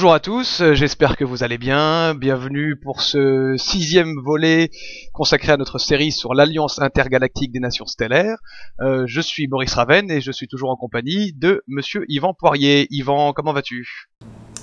[0.00, 2.14] Bonjour à tous, euh, j'espère que vous allez bien.
[2.14, 4.70] Bienvenue pour ce sixième volet
[5.12, 8.38] consacré à notre série sur l'Alliance intergalactique des nations stellaires.
[8.80, 12.86] Euh, je suis Maurice Raven et je suis toujours en compagnie de Monsieur Yvan Poirier.
[12.90, 14.08] Yvan, comment vas-tu?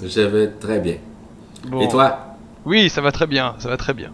[0.02, 0.98] Je vais très bien.
[1.82, 2.35] Et toi?
[2.66, 4.13] Oui, ça va très bien, ça va très bien.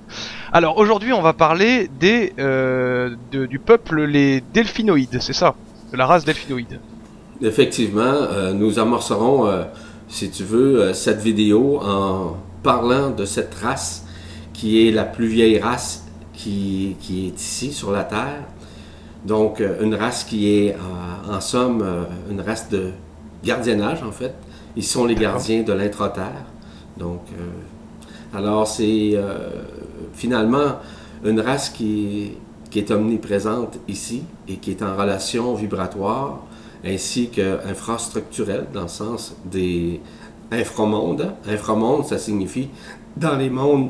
[0.51, 5.55] Alors aujourd'hui, on va parler des euh, du peuple les delphinoïdes, c'est ça,
[5.89, 6.81] de la race delphinoïde.
[7.41, 9.65] Effectivement, nous amorcerons
[10.13, 14.05] si tu veux, euh, cette vidéo en parlant de cette race
[14.53, 18.43] qui est la plus vieille race qui, qui est ici sur la Terre.
[19.25, 20.77] Donc, euh, une race qui est
[21.27, 22.91] en somme euh, une race de
[23.43, 24.35] gardiennage, en fait.
[24.75, 26.45] Ils sont les gardiens de l'intra-terre.
[26.95, 27.21] Donc,
[28.35, 29.15] alors c'est
[30.13, 30.77] finalement
[31.25, 32.33] une race qui,
[32.69, 36.43] qui est omniprésente ici et qui est en relation vibratoire
[36.85, 40.01] ainsi qu'infrastructurel dans le sens des
[40.51, 41.33] inframondes.
[41.47, 42.69] Inframonde, ça signifie
[43.15, 43.89] dans les mondes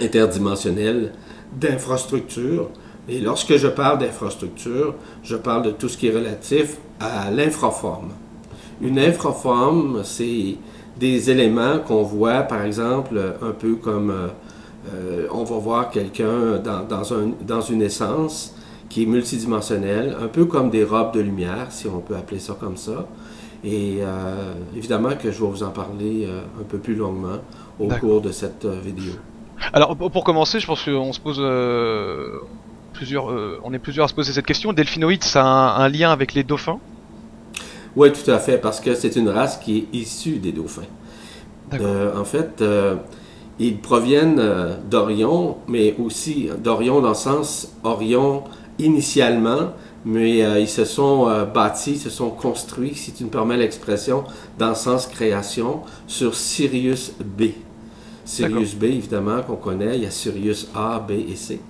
[0.00, 1.12] interdimensionnels
[1.52, 2.70] d'infrastructure.
[3.08, 8.10] Et lorsque je parle d'infrastructure, je parle de tout ce qui est relatif à l'infraforme.
[8.80, 10.56] Une infraforme, c'est
[10.98, 14.10] des éléments qu'on voit, par exemple, un peu comme
[14.92, 18.54] euh, on va voir quelqu'un dans, dans, un, dans une essence
[18.92, 22.54] qui est multidimensionnel, un peu comme des robes de lumière, si on peut appeler ça
[22.60, 23.06] comme ça.
[23.64, 27.38] Et euh, évidemment que je vais vous en parler euh, un peu plus longuement
[27.80, 29.14] au cours de cette euh, vidéo.
[29.72, 31.40] Alors pour commencer, je pense qu'on se pose
[32.92, 33.32] plusieurs,
[33.64, 34.74] on est plusieurs à se poser cette question.
[34.74, 36.78] Delphinoïde, ça a un, lien avec les dauphins?
[37.96, 40.82] Oui, tout à fait, parce que c'est une race qui est issue des dauphins.
[41.72, 42.62] en fait,
[43.58, 44.42] ils proviennent
[44.90, 48.42] d'Orion, mais aussi d'Orion dans le sens Orion
[48.82, 49.72] initialement,
[50.04, 54.24] mais euh, ils se sont euh, bâtis, se sont construits, si tu me permets l'expression,
[54.58, 57.44] dans le sens création, sur Sirius B.
[58.24, 61.60] Sirius B, évidemment, qu'on connaît, il y a Sirius A, B et C.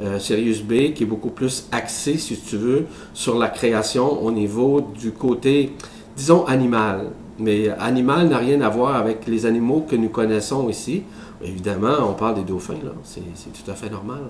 [0.00, 4.30] Euh, Sirius B qui est beaucoup plus axé, si tu veux, sur la création au
[4.30, 5.72] niveau du côté,
[6.16, 7.10] disons, animal.
[7.38, 11.02] Mais animal n'a rien à voir avec les animaux que nous connaissons ici.
[11.42, 14.22] Évidemment, on parle des dauphins, là, c'est tout à fait normal.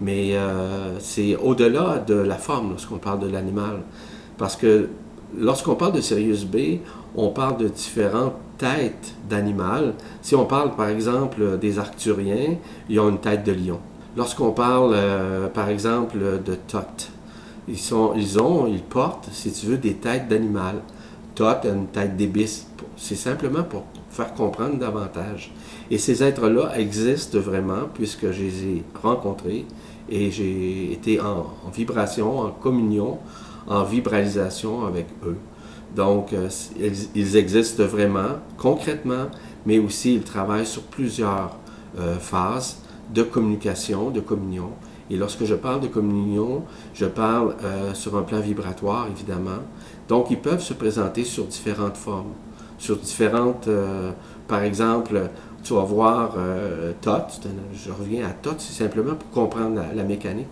[0.00, 3.80] Mais euh, c'est au-delà de la forme lorsqu'on parle de l'animal.
[4.38, 4.88] Parce que
[5.36, 6.78] lorsqu'on parle de Sirius B,
[7.14, 9.94] on parle de différentes têtes d'animal.
[10.22, 12.56] Si on parle par exemple des Arcturiens,
[12.88, 13.80] ils ont une tête de lion.
[14.16, 17.10] Lorsqu'on parle euh, par exemple de Thoth,
[17.68, 20.76] ils, ont, ils portent, si tu veux, des têtes d'animal.
[21.34, 22.66] Thoth a une tête d'ébis.
[22.96, 25.52] C'est simplement pour faire comprendre davantage.
[25.90, 29.64] Et ces êtres-là existent vraiment puisque je les ai rencontrés
[30.10, 33.18] et j'ai été en, vibration, en communion,
[33.66, 35.36] en vibralisation avec eux.
[35.94, 36.48] Donc, euh,
[37.14, 39.26] ils, existent vraiment, concrètement,
[39.66, 41.56] mais aussi ils travaillent sur plusieurs
[41.98, 42.78] euh, phases
[43.12, 44.70] de communication, de communion.
[45.10, 46.62] Et lorsque je parle de communion,
[46.94, 49.62] je parle euh, sur un plan vibratoire, évidemment.
[50.08, 52.32] Donc, ils peuvent se présenter sur différentes formes,
[52.78, 53.68] sur différentes,
[54.48, 55.30] par exemple,
[55.62, 57.26] tu vas voir euh, Tot,
[57.74, 60.48] je reviens à Tot, c'est simplement pour comprendre la, mécanique.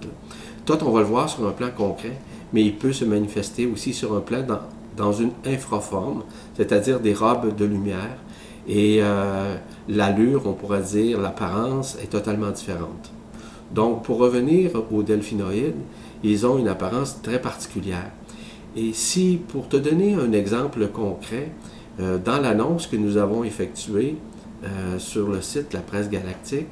[0.65, 2.19] Tot, on va le voir sur un plan concret,
[2.53, 4.61] mais il peut se manifester aussi sur un plan dans,
[4.97, 6.25] dans une infraforme,
[6.57, 8.19] c'est-à-dire des robes de lumière.
[8.69, 9.57] Et euh,
[9.89, 13.11] l'allure, on pourrait dire, l'apparence est totalement différente.
[13.75, 15.75] Donc, pour revenir aux delphinoïdes,
[16.23, 18.11] ils ont une apparence très particulière.
[18.77, 21.51] Et si, pour te donner un exemple concret,
[22.01, 24.17] euh, dans l'annonce que nous avons effectuée,
[24.65, 26.69] euh, sur le site La Presse Galactique,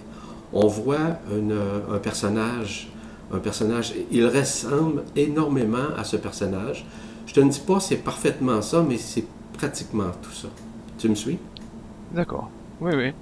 [0.53, 2.89] on voit un personnage,
[3.33, 6.87] un personnage, il ressemble énormément à ce personnage.
[7.27, 10.49] Je te ne dis pas c'est parfaitement ça, mais c'est pratiquement tout ça.
[10.99, 11.39] Tu me suis?
[12.15, 12.49] D'accord.
[12.81, 13.13] Oui, oui.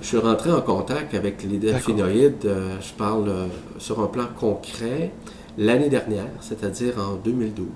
[0.00, 3.46] Je suis rentré en contact avec les delphinoïdes, euh, je parle euh,
[3.78, 5.10] sur un plan concret,
[5.56, 7.66] l'année dernière, c'est-à-dire en 2012,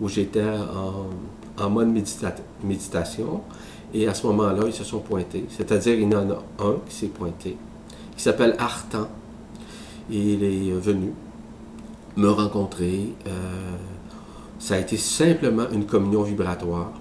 [0.00, 1.06] où j'étais en,
[1.62, 1.90] en, mode
[2.64, 3.42] méditation.
[3.94, 5.44] Et à ce moment-là, ils se sont pointés.
[5.48, 7.56] C'est-à-dire, il y en a un qui s'est pointé,
[8.16, 9.08] qui s'appelle Artan.
[10.10, 11.12] il est venu
[12.16, 13.14] me rencontrer.
[13.26, 13.76] Euh,
[14.58, 16.92] ça a été simplement une communion vibratoire.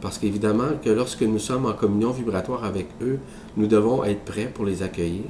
[0.00, 3.18] Parce qu'évidemment que lorsque nous sommes en communion vibratoire avec eux,
[3.56, 5.24] nous devons être prêts pour les accueillir.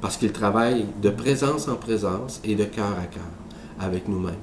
[0.00, 3.22] Parce qu'ils travaillent de présence en présence et de cœur à cœur
[3.78, 4.34] avec nous-mêmes.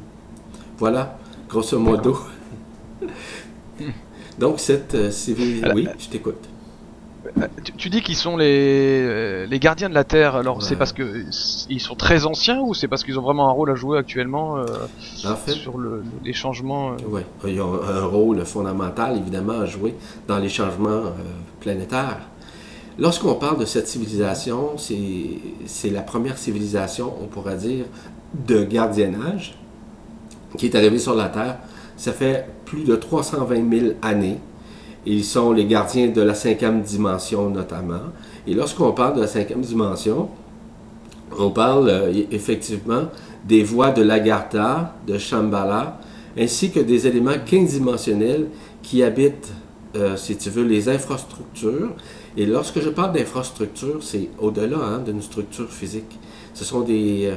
[0.78, 1.18] Voilà,
[1.50, 2.18] grosso modo.
[4.40, 5.72] Donc, cette euh, civile...
[5.74, 6.50] Oui, je t'écoute.
[7.78, 10.36] tu, dis qu'ils sont les, les gardiens de la Terre.
[10.36, 11.26] Alors c'est parce que
[11.70, 14.58] ils sont très anciens ou c'est parce qu'ils ont vraiment un rôle à jouer actuellement
[15.48, 19.96] sur le, les changements Oui, ils ont un rôle fondamental évidemment à jouer
[20.28, 21.14] dans les changements
[21.62, 22.20] planétaires.
[23.00, 27.86] Lorsqu'on parle de cette civilisation, c'est la première civilisation, on pourrait dire,
[28.48, 29.56] de gardiennage
[30.58, 31.58] qui est arrivée sur la Terre.
[32.04, 34.38] Ça fait plus de 320 000 années.
[35.06, 38.12] Ils sont les gardiens de la cinquième dimension notamment.
[38.46, 40.28] Et lorsqu'on parle de la cinquième dimension,
[41.40, 43.04] on parle euh, effectivement
[43.48, 46.02] des voies de l'Agartha, de Shambhala,
[46.38, 48.48] ainsi que des éléments quindimensionnels
[48.82, 49.54] qui habitent,
[49.96, 51.92] euh, si tu veux, les infrastructures
[52.36, 56.20] et lorsque je parle d'infrastructure, c'est au-delà hein, d'une structure physique.
[56.54, 57.36] Ce sont des, euh,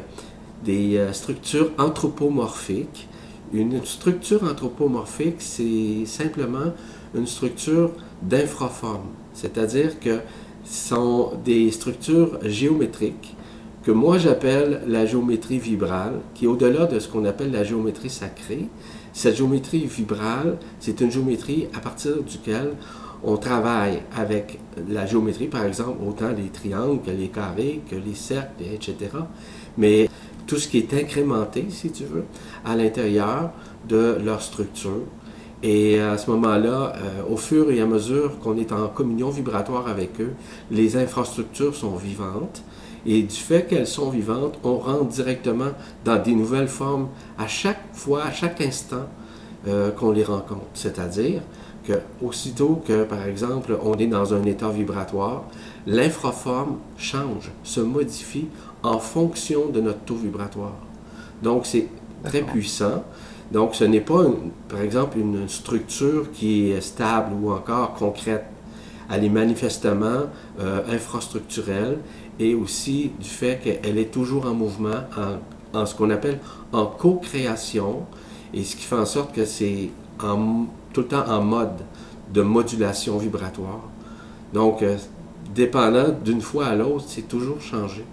[0.65, 3.07] des structures anthropomorphiques.
[3.53, 6.73] Une structure anthropomorphique, c'est simplement
[7.15, 10.19] une structure d'infraforme, c'est-à-dire que
[10.65, 13.37] sont des structures géométriques
[13.85, 18.11] que moi j'appelle la géométrie vibrale, qui est au-delà de ce qu'on appelle la géométrie
[18.11, 18.67] sacrée.
[19.13, 22.73] Cette géométrie vibrale, c'est une géométrie à partir duquel
[23.23, 24.59] on travaille avec
[24.89, 28.97] la géométrie, par exemple, autant les triangles que les carrés, que les cercles, etc.
[29.79, 30.09] Mais
[30.47, 32.25] tout ce qui est incrémenté, si tu veux,
[32.65, 33.51] à l'intérieur
[33.89, 35.03] de leur structure.
[35.63, 39.89] Et à ce moment-là, euh, au fur et à mesure qu'on est en communion vibratoire
[39.89, 40.35] avec eux,
[40.71, 42.63] les infrastructures sont vivantes.
[43.07, 45.71] Et du fait qu'elles sont vivantes, on rentre directement
[46.05, 47.09] dans des nouvelles formes
[47.39, 49.07] à chaque fois, à chaque instant
[49.67, 50.67] euh, qu'on les rencontre.
[50.75, 51.41] C'est-à-dire,
[51.87, 55.45] que aussitôt que, par exemple, on est dans un état vibratoire,
[55.87, 58.49] l'infraforme change, se modifie
[58.87, 60.77] en fonction de notre taux vibratoire.
[61.43, 61.89] Donc, c'est
[62.25, 63.05] très puissant.
[63.51, 64.25] Donc, ce n'est pas,
[64.69, 68.45] par exemple, une structure qui est stable ou encore concrète.
[69.11, 70.23] Elle est manifestement
[70.61, 71.99] euh, infrastructurelle
[72.39, 76.39] et aussi du fait qu'elle est toujours en mouvement, en, en ce qu'on appelle
[76.73, 78.03] en co-création,
[78.53, 79.91] et ce qui fait en sorte que c'est
[80.23, 81.83] en tout le temps en mode
[82.33, 83.83] de modulation vibratoire.
[84.53, 84.97] Donc, euh,
[85.55, 88.05] dépendant d'une fois à l'autre, c'est toujours changé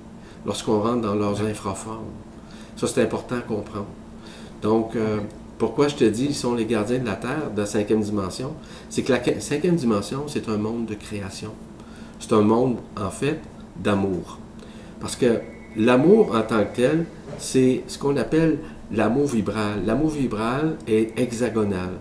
[0.46, 2.12] lorsqu'on rentre dans leurs infraformes.
[2.76, 3.88] Ça, c'est important à comprendre.
[4.62, 5.20] Donc, euh,
[5.58, 8.54] pourquoi je te dis, ils sont les gardiens de la Terre, de la cinquième dimension,
[8.90, 11.52] c'est que la cinquième dimension, c'est un monde de création.
[12.20, 13.40] C'est un monde, en fait,
[13.76, 14.40] d'amour.
[15.00, 15.42] Parce que
[15.76, 17.06] l'amour en tant que tel,
[17.38, 18.60] c'est ce qu'on appelle
[18.92, 19.84] l'amour vibral.
[19.86, 21.92] L'amour vibral est hexagonal.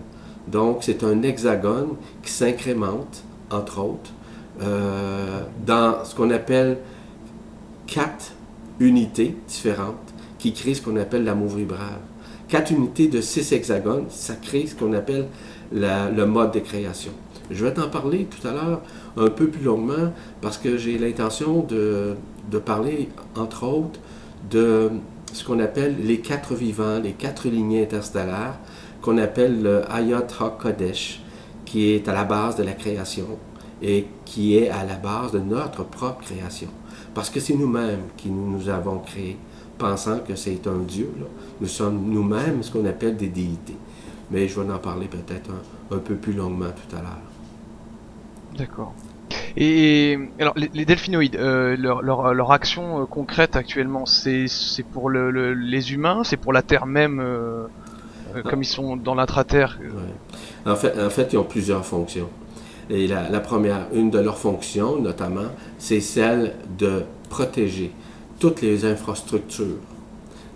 [0.47, 4.11] Donc, c'est un hexagone qui s'incrémente, entre autres,
[4.61, 6.77] euh, dans ce qu'on appelle
[7.93, 8.31] quatre
[8.79, 11.99] unités différentes qui créent ce qu'on appelle l'amour vibral.
[12.47, 15.27] Quatre unités de six hexagones, ça crée ce qu'on appelle
[15.71, 17.11] le mode de création.
[17.51, 18.81] Je vais t'en parler tout à l'heure
[19.15, 20.11] un peu plus longuement
[20.41, 22.15] parce que j'ai l'intention de,
[22.65, 23.99] parler, entre autres,
[24.49, 24.89] de
[25.31, 28.57] ce qu'on appelle les quatre vivants, les quatre lignées interstellaires,
[29.03, 31.21] qu'on appelle le Ayat HaKodesh,
[31.63, 33.27] qui est à la base de la création
[33.83, 36.69] et qui est à la base de notre propre création.
[37.13, 39.37] Parce que c'est nous-mêmes qui nous, avons créés,
[39.77, 41.09] pensant que c'est un Dieu.
[41.61, 43.77] Nous sommes nous-mêmes ce qu'on appelle des déités.
[44.31, 45.51] Mais je vais en parler peut-être
[45.91, 47.21] un, peu plus longuement tout à l'heure.
[48.57, 48.93] D'accord.
[49.55, 54.47] Et alors les, delphinoïdes, euh, leur, leur, action euh, concrète actuellement, c'est
[54.91, 57.67] pour le, les humains, c'est pour la Terre même euh,
[58.35, 59.79] euh, comme ils sont dans l'intraterre?
[60.65, 62.29] En, fait, en fait, ils ont plusieurs fonctions.
[62.89, 67.91] Et la, première, une de leurs fonctions, notamment, c'est celle de protéger
[68.39, 69.79] toutes les infrastructures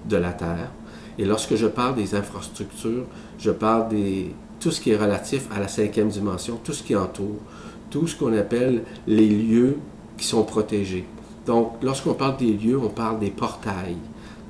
[0.06, 0.72] de la Terre.
[1.18, 3.06] Et lorsque je parle des infrastructures,
[3.40, 4.26] je parle de
[4.60, 7.40] tout ce qui est relatif à la cinquième dimension, tout ce qui entoure,
[7.90, 9.78] tout ce qu'on appelle les lieux
[10.18, 11.06] qui sont protégés.
[11.46, 13.98] Donc, lorsqu'on parle des lieux, on parle des portails.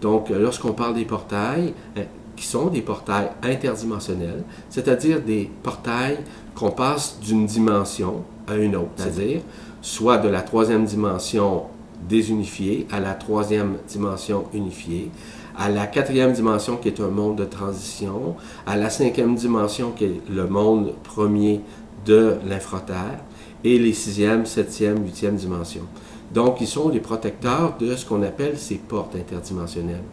[0.02, 2.02] Donc, lorsqu'on parle des portails, hein,
[2.38, 6.20] qui sont des portails interdimensionnels, c'est-à-dire des portails
[6.56, 9.41] qu'on passe d'une dimension à une autre, c'est-à-dire
[9.82, 11.63] soit de la troisième dimension
[12.08, 15.12] désunifiée à la troisième dimension unifiée,
[15.58, 20.06] à la quatrième dimension qui est un monde de transition, à la cinquième dimension qui
[20.06, 21.62] est le monde premier
[22.06, 23.20] de l'infraterre,
[23.63, 25.88] et les sixième, septième, huitième dimensions.
[26.34, 30.03] Donc, ils sont les protecteurs de ce qu'on appelle ces portes interdimensionnelles.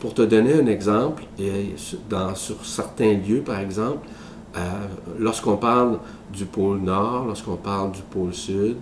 [0.00, 1.24] Pour te donner un exemple,
[2.08, 4.08] dans, sur certains lieux, par exemple,
[4.56, 4.60] euh,
[5.18, 5.98] lorsqu'on parle
[6.32, 8.76] du pôle Nord, lorsqu'on parle du pôle Sud,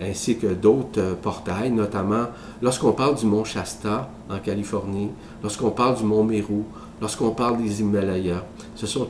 [0.00, 2.26] ainsi que d'autres euh, portails, notamment
[2.62, 5.10] lorsqu'on parle du mont Shasta en Californie,
[5.42, 6.62] lorsqu'on parle du mont Meru,
[7.00, 8.44] lorsqu'on parle des Himalayas,
[8.76, 9.08] ce sont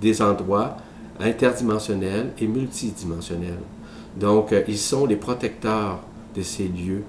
[0.00, 0.76] des endroits
[1.18, 3.62] interdimensionnels et multidimensionnels.
[4.16, 6.00] Donc, ils sont les protecteurs
[6.36, 7.02] de ces lieux.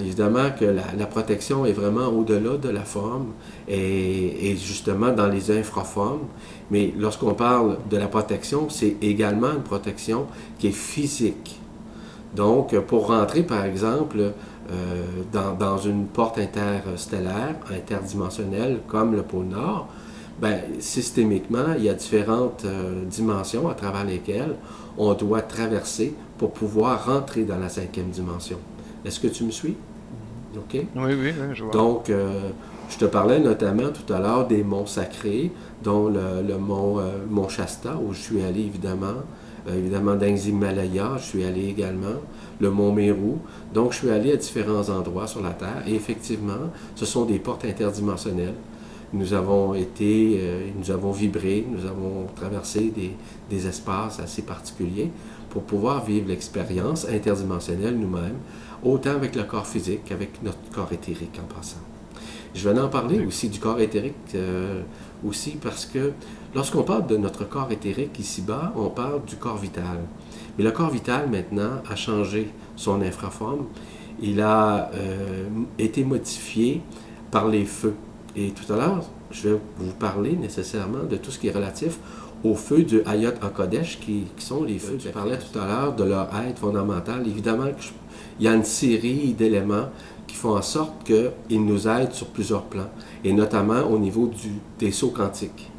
[0.00, 3.32] Évidemment que la, protection est vraiment au-delà de la forme
[3.66, 6.28] et, et, justement dans les infraformes.
[6.70, 10.26] Mais lorsqu'on parle de la protection, c'est également une protection
[10.58, 11.58] qui est physique.
[12.34, 14.32] Donc, pour rentrer, par exemple,
[14.70, 19.88] euh, dans, une porte interstellaire, interdimensionnelle, comme le pôle Nord,
[20.40, 24.54] ben, systémiquement, il y a différentes euh, dimensions à travers lesquelles
[24.96, 28.58] on doit traverser pour pouvoir rentrer dans la cinquième dimension.
[29.04, 29.76] Est-ce que tu me suis?
[30.56, 30.74] OK?
[30.74, 31.72] Oui, oui, je vois.
[31.72, 32.50] Donc, euh,
[32.88, 35.50] je te parlais notamment tout à l'heure des monts sacrés,
[35.82, 39.14] dont le, mont, mont, Shasta, où je suis allé évidemment,
[39.66, 42.20] évidemment dans les Himalayas, je suis allé également
[42.60, 43.38] le mont Mérou.
[43.74, 47.38] Donc, je suis allé à différents endroits sur la Terre et effectivement, ce sont des
[47.38, 48.54] portes interdimensionnelles.
[49.12, 53.14] Nous avons été, euh, nous avons vibré, nous avons traversé des,
[53.50, 55.10] des espaces assez particuliers
[55.50, 58.38] pour pouvoir vivre l'expérience interdimensionnelle nous-mêmes,
[58.82, 61.80] autant avec le corps physique qu'avec notre corps éthérique en passant.
[62.54, 64.82] Je venais en parler aussi du corps éthérique, euh,
[65.26, 66.12] aussi parce que
[66.54, 70.00] lorsqu'on parle de notre corps éthérique ici-bas, on parle du corps vital.
[70.58, 73.66] Mais le corps vital, maintenant, a changé son infraforme.
[74.20, 75.48] Il a euh,
[75.78, 76.82] été modifié
[77.30, 77.94] par les feux.
[78.36, 81.98] Et tout à l'heure, je vais vous parler nécessairement de tout ce qui est relatif
[82.44, 84.98] aux feux du Hayat Kodesh, qui, qui, sont les feux.
[85.02, 87.26] Je parlais tout à l'heure de leur aide fondamentale.
[87.26, 87.68] Évidemment,
[88.42, 89.90] il y a une série d'éléments
[90.26, 92.90] qui font en sorte qu'ils nous aident sur plusieurs plans,
[93.22, 95.70] et notamment au niveau du, des sauts quantiques.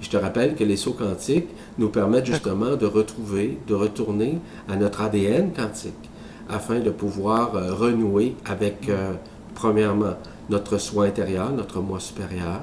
[0.00, 1.46] Je te rappelle que les sauts quantiques
[1.78, 6.10] nous permettent justement de retrouver, de retourner à notre ADN quantique
[6.48, 9.12] afin de pouvoir euh, renouer avec, euh,
[9.54, 10.14] premièrement,
[10.50, 12.62] notre soi intérieur, notre moi supérieur,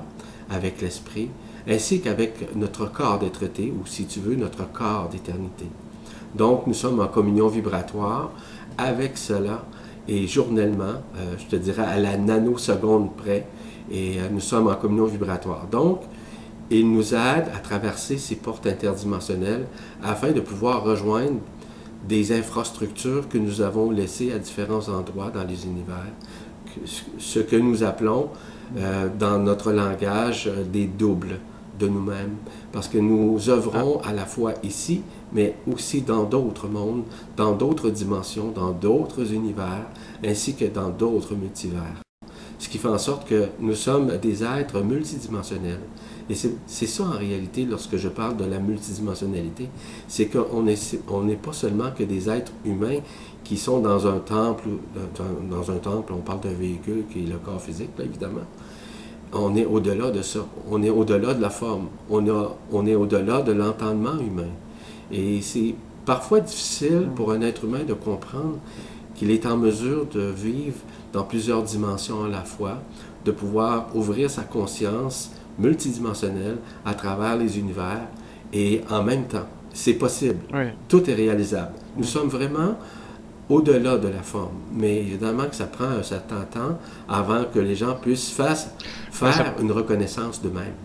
[0.50, 1.29] avec l'esprit,
[1.69, 5.67] ainsi qu'avec notre corps d'être ou si tu veux, notre corps d'éternité.
[6.35, 8.31] Donc, nous sommes en communion vibratoire
[8.77, 9.65] avec cela.
[10.07, 13.47] Et journellement, euh, je te dirais à la nanoseconde près,
[13.91, 15.67] et nous sommes en communion vibratoire.
[15.69, 16.01] Donc,
[16.69, 19.65] il nous aide à traverser ces portes interdimensionnelles
[20.01, 21.39] afin de pouvoir rejoindre
[22.07, 26.11] des infrastructures que nous avons laissées à différents endroits dans les univers,
[27.19, 28.29] ce que nous appelons
[28.77, 31.39] euh, dans notre langage euh, des doubles
[31.77, 32.35] de nous-mêmes,
[32.71, 35.01] parce que nous œuvrons à la fois ici,
[35.33, 37.03] mais aussi dans d'autres mondes,
[37.38, 39.85] dans d'autres dimensions, dans d'autres univers,
[40.25, 42.01] ainsi que dans d'autres multivers.
[42.59, 45.79] Ce qui fait en sorte que nous sommes des êtres multidimensionnels
[46.31, 46.35] et
[46.65, 49.67] c'est ça en réalité lorsque je parle de la multidimensionnalité,
[50.07, 53.00] c'est qu'on n'est pas seulement que des êtres humains
[53.43, 54.69] qui sont dans un temple,
[55.50, 58.47] dans un temple, on parle d'un véhicule qui est le corps physique, évidemment.
[59.33, 60.39] On est au-delà de ça.
[60.69, 61.88] On est au-delà de la forme.
[62.09, 64.50] On, a, on est au-delà de l'entendement humain.
[65.12, 68.58] Et c'est parfois difficile pour un être humain de comprendre
[69.15, 70.77] qu'il est en mesure de vivre
[71.13, 72.79] dans plusieurs dimensions à la fois,
[73.25, 78.08] de pouvoir ouvrir sa conscience multidimensionnel à travers les univers
[78.53, 79.48] et en même temps.
[79.74, 80.39] C'est possible.
[80.88, 81.74] Tout est réalisable.
[81.96, 82.75] Nous sommes vraiment
[83.48, 84.58] au-delà de la forme.
[84.74, 86.77] Mais évidemment que ça prend un certain temps
[87.08, 88.58] avant que les gens puissent faire,
[89.12, 90.75] faire une reconnaissance d'eux-mêmes.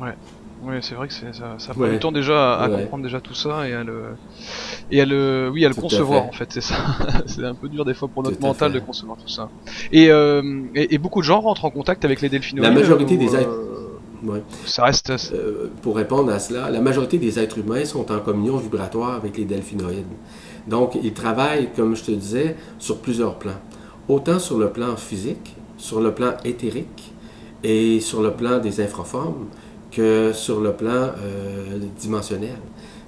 [0.00, 0.14] Ouais.
[0.62, 3.66] Oui, c'est vrai que ça, ça prend du temps déjà à, comprendre déjà tout ça
[3.68, 4.02] et à le
[4.90, 6.74] et à le oui à le concevoir en fait c'est ça.
[7.26, 9.48] C'est un peu dur des fois pour notre mental de concevoir tout ça.
[9.92, 10.42] Et, euh,
[10.74, 13.48] et, beaucoup de gens rentrent en contact avec les delphinoïdes la majorité des êtres.
[13.48, 18.18] euh, ça reste euh, pour répondre à cela la majorité des êtres humains sont en
[18.18, 20.04] communion vibratoire avec les delphinoïdes.
[20.66, 23.60] Donc ils travaillent comme je te disais sur plusieurs plans.
[24.08, 27.12] Autant sur le plan physique sur le plan éthérique
[27.64, 29.46] et sur le plan des infraformes
[29.90, 32.56] que sur le plan euh, dimensionnel.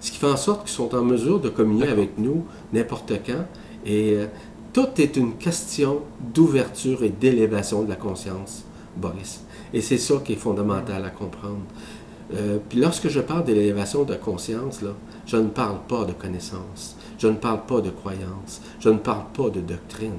[0.01, 3.45] Ce qui fait en sorte qu'ils sont en mesure de communier avec nous n'importe quand.
[3.87, 4.27] Et euh,
[4.73, 6.01] tout est une question
[6.35, 8.65] d'ouverture et d'élévation de la conscience,
[8.97, 9.45] Boris.
[9.73, 11.63] Et c'est ça qui est fondamental à comprendre.
[12.35, 14.91] Euh, puis lorsque je parle d'élévation de conscience, là,
[15.27, 19.27] je ne parle pas de connaissance, je ne parle pas de croyance, je ne parle
[19.35, 20.19] pas de doctrine.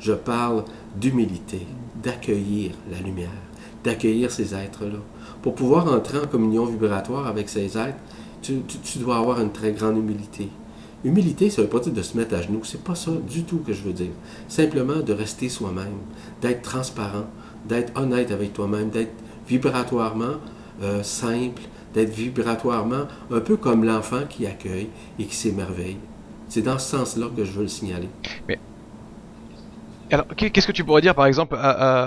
[0.00, 0.64] Je parle
[0.96, 1.66] d'humilité,
[2.02, 3.30] d'accueillir la lumière,
[3.82, 4.98] d'accueillir ces êtres-là,
[5.48, 7.96] pour pouvoir entrer en communion vibratoire avec ces êtres,
[8.42, 8.60] tu,
[8.96, 10.50] dois avoir une très grande humilité.
[11.06, 12.60] Humilité, ça ne veut pas dire de se mettre à genoux.
[12.64, 14.10] C'est pas ça du tout que je veux dire.
[14.46, 15.94] Simplement de rester soi-même,
[16.42, 17.24] d'être transparent,
[17.66, 19.14] d'être honnête avec toi-même, d'être
[19.48, 20.36] vibratoirement
[20.82, 21.62] euh, simple,
[21.94, 25.96] d'être vibratoirement un peu comme l'enfant qui accueille et qui s'émerveille.
[26.50, 28.10] C'est dans ce sens-là que je veux le signaler.
[30.10, 31.56] Alors, qu'est-ce que tu pourrais dire, par exemple,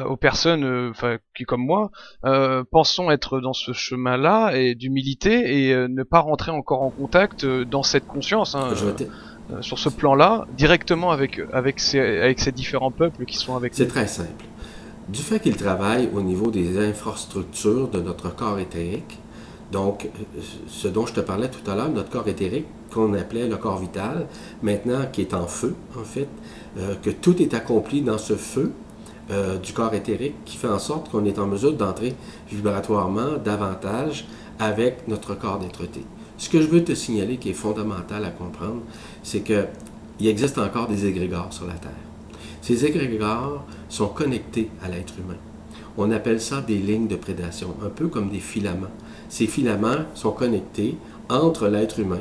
[0.08, 1.92] aux personnes, euh, qui comme moi,
[2.26, 6.90] euh, pensons être dans ce chemin-là et d'humilité et euh, ne pas rentrer encore en
[6.90, 8.70] contact dans cette conscience, hein,
[9.62, 13.74] sur ce plan-là, directement avec avec ces avec ces différents peuples qui sont avec.
[13.76, 14.46] C'est très simple.
[15.10, 19.20] Du fait qu'ils travaillent au niveau des infrastructures de notre corps éthérique,
[19.72, 20.10] donc,
[20.68, 23.80] ce dont je te parlais tout à l'heure, notre corps éthérique, qu'on appelait le corps
[23.80, 24.28] vital,
[24.62, 26.28] maintenant qui est en feu, en fait,
[26.78, 28.72] euh, que tout est accompli dans ce feu
[29.30, 32.16] euh, du corps éthérique qui fait en sorte qu'on est en mesure d'entrer
[32.50, 34.26] vibratoirement davantage
[34.60, 35.84] avec notre corps d'être
[36.38, 38.82] Ce que je veux te signaler qui est fondamental à comprendre,
[39.24, 41.92] c'est qu'il existe encore des égrégores sur la Terre.
[42.62, 45.38] Ces égrégores sont connectés à l'être humain.
[45.98, 48.88] On appelle ça des lignes de prédation, un peu comme des filaments.
[49.30, 50.96] Ces filaments sont connectés
[51.30, 52.20] entre l'être humain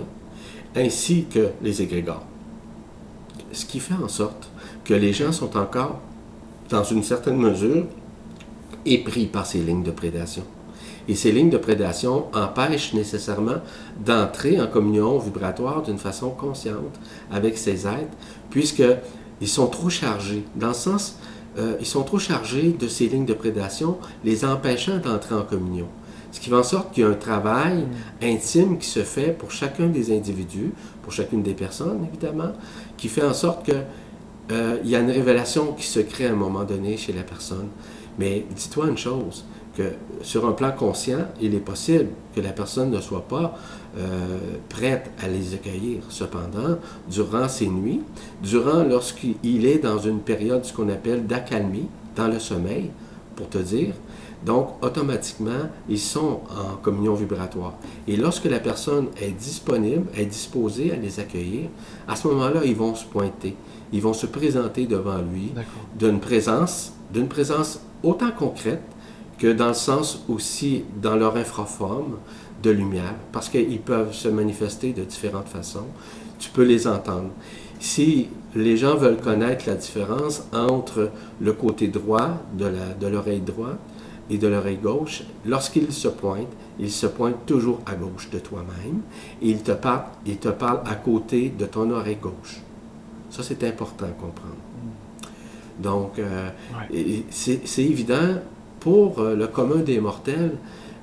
[0.77, 2.25] ainsi que les égrégores.
[3.53, 4.50] Ce qui fait en sorte
[4.85, 6.00] que les gens sont encore,
[6.69, 7.87] dans une certaine mesure,
[8.87, 10.45] épris par ces lignes de prédation.
[11.09, 13.61] Et ces lignes de prédation empêchent nécessairement
[14.05, 16.99] d'entrer en communion vibratoire d'une façon consciente
[17.33, 18.17] avec ces êtres,
[18.50, 21.17] puisqu'ils sont trop chargés, dans le sens,
[21.59, 25.89] euh, ils sont trop chargés de ces lignes de prédation, les empêchant d'entrer en communion.
[26.33, 27.87] Ce qui fait en sorte qu'il y a un travail
[28.23, 30.73] intime qui se fait pour chacun des individus,
[31.03, 32.53] pour chacune des personnes, évidemment,
[32.97, 33.85] qui fait en sorte qu'il
[34.53, 37.69] euh, y a une révélation qui se crée à un moment donné chez la personne.
[38.19, 39.45] Mais dis-toi une chose,
[39.77, 43.57] que sur un plan conscient, il est possible que la personne ne soit pas
[43.99, 46.03] euh, prête à les accueillir.
[46.09, 48.03] Cependant, durant ces nuits,
[48.43, 52.91] durant lorsqu'il est dans une période, ce qu'on appelle d'accalmie, dans le sommeil,
[53.37, 53.95] pour te dire,
[54.44, 57.75] donc, automatiquement, ils sont en communion vibratoire.
[58.09, 61.68] Et lorsque la personne est disponible, est disposée à les accueillir,
[62.09, 63.54] à ce moment-là, ils vont se pointer.
[63.92, 65.53] Ils vont se présenter devant lui
[65.98, 68.83] d'une présence, d'une présence autant concrète
[69.38, 72.18] que dans le sens aussi dans leur infraforme
[72.62, 75.87] de lumière, parce qu'ils peuvent se manifester de différentes façons.
[76.38, 77.31] Tu peux les entendre.
[77.79, 83.79] Si les gens veulent connaître la différence entre le côté droit de l'oreille droite
[84.31, 89.03] et de l'oreille gauche, lorsqu'il se pointe, il se pointe toujours à gauche de toi-même
[89.43, 92.61] et il te, parle, il te parle à côté de ton oreille gauche.
[93.29, 94.57] Ça, c'est important à comprendre.
[95.79, 96.51] Donc, euh,
[97.31, 98.38] c'est évident
[98.79, 100.57] pour euh, le commun des mortels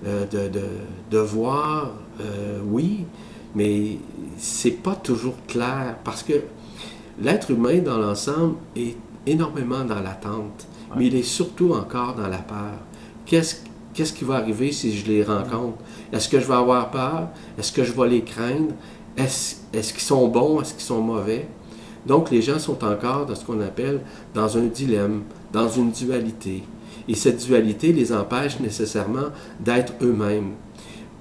[0.05, 0.49] euh, de,
[1.11, 1.91] de, voir,
[2.65, 3.05] oui,
[3.55, 3.97] mais
[4.37, 6.33] c'est pas toujours clair parce que
[7.19, 12.37] l'être humain dans l'ensemble est énormément dans l'attente, mais il est surtout encore dans la
[12.37, 12.73] peur
[13.27, 15.77] qu'est-ce qui va arriver si je les rencontre?
[16.11, 17.27] Est-ce que je vais avoir peur?
[17.59, 18.73] Est-ce que je vais les craindre?
[19.17, 20.61] Est-ce qu'ils sont bons?
[20.61, 21.47] Est-ce qu'ils sont mauvais?
[22.05, 24.01] Donc, les gens sont encore dans ce qu'on appelle
[24.33, 26.63] dans un dilemme, dans une dualité.
[27.09, 30.51] Et cette dualité les empêche nécessairement d'être eux-mêmes.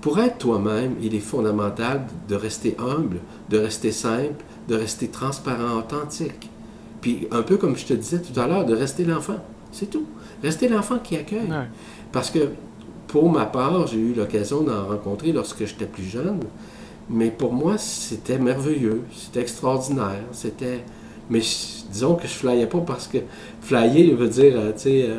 [0.00, 3.18] Pour être toi-même, il est fondamental de rester humble,
[3.50, 6.50] de rester simple, de rester transparent, authentique.
[7.00, 9.38] Puis, un peu comme je te disais tout à l'heure, de rester l'enfant.
[9.78, 10.06] C'est tout.
[10.42, 11.52] Rester l'enfant qui accueille.
[12.10, 12.48] Parce que
[13.08, 16.40] pour ma part, j'ai eu l'occasion d'en rencontrer lorsque j'étais plus jeune,
[17.10, 20.80] mais pour moi, c'était merveilleux, c'était extraordinaire, c'était...
[21.28, 21.40] Mais
[21.90, 23.18] disons que je flyais pas parce que
[23.60, 25.18] flyer veut dire, euh, tu sais, euh,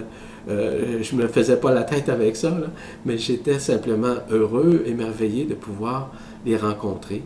[0.49, 2.57] euh, je me faisais pas la tête avec ça,
[3.05, 6.11] mais j'étais simplement heureux, émerveillé de pouvoir
[6.45, 7.21] les rencontrer.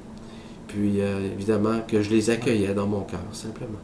[0.68, 3.78] Puis évidemment que je les accueillais dans mon cœur, simplement.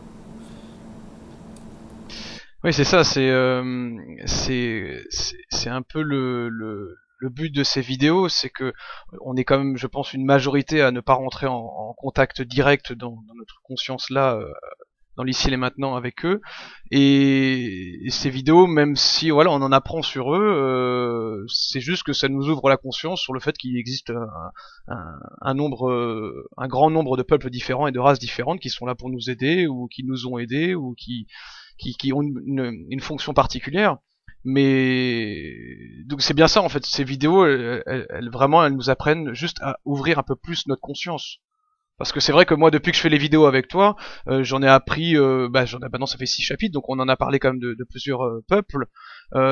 [2.63, 8.29] Oui, c'est ça, c'est euh, c'est un peu le, le, le, but de ces vidéos,
[8.29, 8.73] c'est que
[9.21, 12.41] on est quand même, je pense, une majorité à ne pas rentrer en, en contact
[12.41, 14.51] direct dans, dans notre conscience là, euh,
[15.17, 16.41] dans l'ici et maintenant avec eux.
[16.89, 22.13] Et, ces vidéos, même si voilà, on en apprend sur eux, euh, c'est juste que
[22.13, 26.89] ça nous ouvre la conscience sur le fait qu'il existe un, un, nombre, un grand
[26.89, 29.87] nombre de peuples différents et de races différentes qui sont là pour nous aider ou
[29.87, 31.27] qui nous ont aidés ou qui
[31.77, 33.97] qui, ont une, fonction particulière.
[34.43, 35.53] Mais
[36.05, 36.85] donc c'est bien ça en fait.
[36.85, 41.39] Ces vidéos, elles, vraiment, elles nous apprennent juste à ouvrir un peu plus notre conscience.
[41.97, 43.95] Parce que c'est vrai que moi, depuis que je fais les vidéos avec toi,
[44.27, 45.17] euh, j'en ai appris.
[45.17, 47.59] Euh, bah, j'en ai ça fait six chapitres, donc on en a parlé quand même
[47.59, 48.85] de, plusieurs euh, peuples.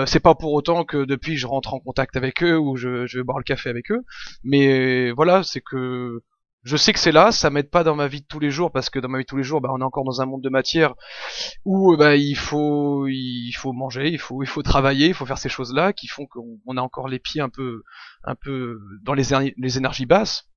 [0.06, 3.18] c'est pas pour autant que depuis je rentre en contact avec eux ou je, je
[3.18, 4.02] vais boire le café avec eux.
[4.44, 6.22] Mais voilà, c'est que
[6.66, 8.72] je sais que c'est là, ça m'aide pas dans ma vie de tous les jours
[8.72, 10.26] parce que dans ma vie de tous les jours, bah, on est encore dans un
[10.26, 10.96] monde de matière
[11.64, 15.38] où bah, il faut il faut manger, il faut il faut travailler, il faut faire
[15.38, 17.84] ces choses-là qui font qu'on a encore les pieds un peu
[18.24, 20.50] un peu dans les, les énergies basses.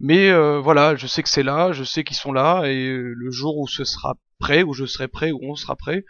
[0.00, 3.30] Mais euh, voilà, je sais que c'est là, je sais qu'ils sont là et le
[3.30, 6.04] jour où ce sera prêt, où je serai prêt, où on sera prêt,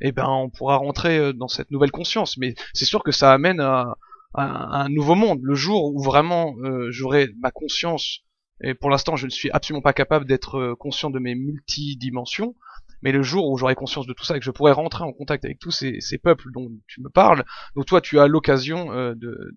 [0.00, 2.36] eh ben on pourra rentrer euh, dans cette nouvelle conscience.
[2.36, 3.96] Mais c'est sûr que ça amène à,
[4.34, 5.40] un nouveau monde.
[5.42, 8.20] Le jour où vraiment euh, j'aurai ma conscience,
[8.62, 12.54] et pour l'instant je ne suis absolument pas capable d'être euh, conscient de mes multidimensions,
[13.02, 15.12] mais le jour où j'aurai conscience de tout ça et que je pourrai rentrer en
[15.12, 17.44] contact avec tous ces, peuples dont tu me parles,
[17.74, 19.14] dont toi tu as l'occasion euh,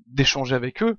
[0.08, 0.98] d'échanger avec eux,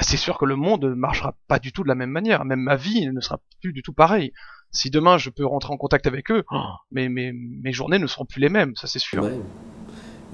[0.00, 2.44] c'est sûr que le monde ne marchera pas du tout de la même manière.
[2.44, 4.32] Même ma vie ne sera plus du tout pareille.
[4.70, 6.62] Si demain je peux rentrer en contact avec eux, oh,
[6.92, 9.28] mes journées ne seront plus les mêmes, ça c'est sûr.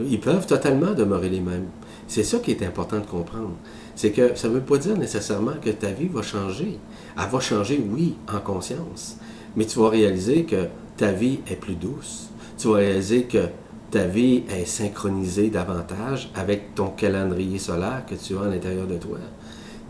[0.01, 1.67] Ils peuvent totalement demeurer les mêmes.
[2.07, 3.57] C'est ça qui est important de comprendre.
[3.99, 6.79] C'est que ça ne veut pas dire nécessairement que ta vie va changer.
[7.21, 9.17] Elle va changer, oui, en conscience.
[9.57, 12.29] Mais tu vas réaliser que ta vie est plus douce.
[12.57, 13.47] Tu vas réaliser que
[13.91, 18.99] ta vie est synchronisée davantage avec ton calendrier solaire que tu as à l'intérieur de
[18.99, 19.19] toi.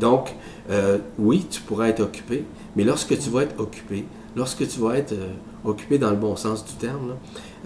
[0.00, 0.34] Donc,
[0.70, 4.96] euh, oui, tu pourras être occupé, mais lorsque tu vas être occupé, lorsque tu vas
[4.96, 5.34] être euh,
[5.66, 7.16] occupé dans le bon sens du terme,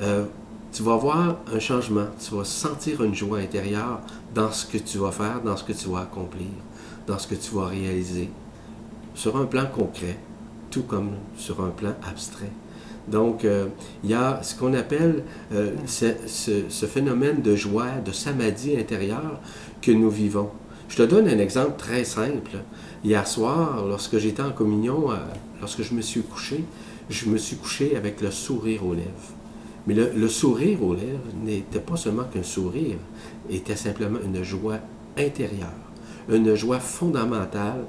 [0.00, 0.24] euh,
[0.72, 4.00] tu vas voir un changement, tu vas sentir une joie intérieure
[4.34, 6.48] dans ce que tu vas faire, dans ce que tu vas accomplir,
[7.06, 8.30] dans ce que tu vas réaliser,
[9.14, 10.18] sur un plan concret,
[10.70, 12.52] tout comme sur un plan abstrait.
[13.08, 13.66] Donc, euh,
[14.04, 19.40] il y a ce qu'on appelle euh, ce, phénomène de joie, de samadhi intérieur
[19.80, 20.50] que nous vivons.
[20.88, 22.58] Je te donne un exemple très simple.
[23.04, 25.16] Hier soir, lorsque j'étais en communion, euh,
[25.60, 26.64] lorsque je me suis couché,
[27.10, 29.08] je me suis couché avec le sourire aux lèvres.
[29.86, 32.98] Mais le, sourire aux lèvres n'était pas seulement qu'un sourire,
[33.50, 34.78] était simplement une joie
[35.18, 35.68] intérieure,
[36.28, 37.84] une joie fondamentale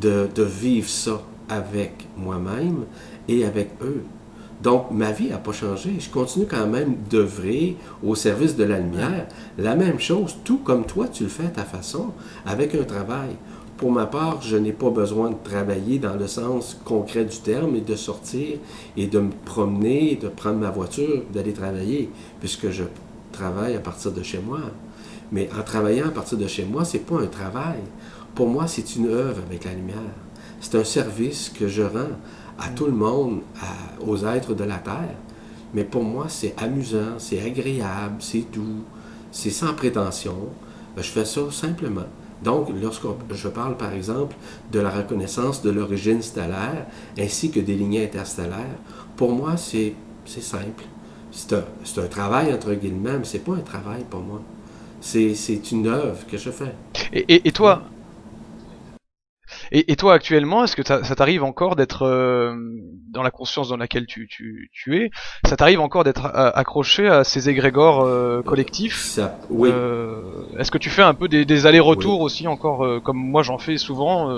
[0.00, 2.84] de, de vivre ça avec moi-même
[3.28, 4.02] et avec eux.
[4.62, 5.96] Donc, ma vie n'a pas changé.
[5.98, 9.26] Je continue quand même d'œuvrer au service de la lumière.
[9.58, 12.12] La même chose, tout comme toi, tu le fais à ta façon,
[12.46, 13.36] avec un travail.
[13.76, 17.76] Pour ma part, je n'ai pas besoin de travailler dans le sens concret du terme
[17.76, 18.58] et de sortir
[18.96, 22.08] et de me promener, de prendre ma voiture, d'aller travailler,
[22.40, 22.84] puisque je
[23.32, 24.60] travaille à partir de chez moi.
[25.30, 27.80] Mais en travaillant à partir de chez moi, ce n'est pas un travail.
[28.34, 29.96] Pour moi, c'est une œuvre avec la lumière.
[30.60, 32.16] C'est un service que je rends
[32.58, 33.40] à tout le monde,
[34.06, 35.16] aux êtres de la Terre.
[35.74, 38.84] Mais pour moi, c'est amusant, c'est agréable, c'est doux,
[39.30, 40.48] c'est sans prétention.
[40.96, 42.06] Je fais ça simplement.
[42.42, 44.36] Donc, lorsque je parle, par exemple,
[44.70, 46.86] de la reconnaissance de l'origine stellaire
[47.18, 48.76] ainsi que des lignées interstellaires,
[49.16, 49.94] pour moi, c'est
[50.26, 50.84] simple.
[51.32, 54.40] C'est un, travail, entre guillemets, mais c'est pas un travail pour moi.
[55.00, 56.74] C'est une œuvre que je fais.
[57.12, 57.82] Et, toi,
[59.72, 62.54] et, et, toi actuellement, est-ce que ça, t'arrive encore d'être euh,
[63.10, 65.10] dans la conscience dans laquelle tu, tu, tu es
[65.46, 69.70] Ça t'arrive encore d'être euh, accroché à ces égrégores euh, collectifs ça, oui.
[70.58, 73.78] est-ce que tu fais un peu des, des allers-retours aussi encore, comme moi j'en fais
[73.78, 74.30] souvent,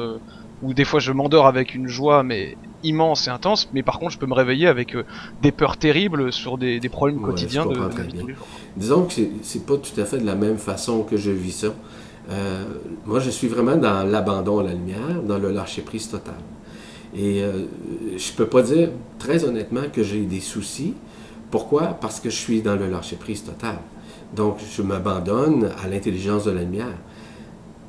[0.63, 4.13] où des fois je m'endors avec une joie mais immense et intense, mais par contre
[4.13, 4.97] je peux me réveiller avec
[5.43, 8.35] des peurs terribles sur des, des problèmes quotidiens de, de
[8.77, 11.69] Disons que c'est pas tout à fait de la même façon que je vis ça.
[12.31, 12.65] Euh,
[13.07, 16.35] moi, je suis vraiment dans l'abandon à la lumière, dans le lâcher-prise total.
[17.17, 17.65] Et euh,
[18.17, 20.95] je ne peux pas dire, très honnêtement, que j'ai des soucis.
[21.51, 21.97] Pourquoi?
[22.01, 23.79] Parce que je suis dans le lâcher-prise total.
[24.35, 26.99] Donc, je m'abandonne à l'intelligence de la lumière.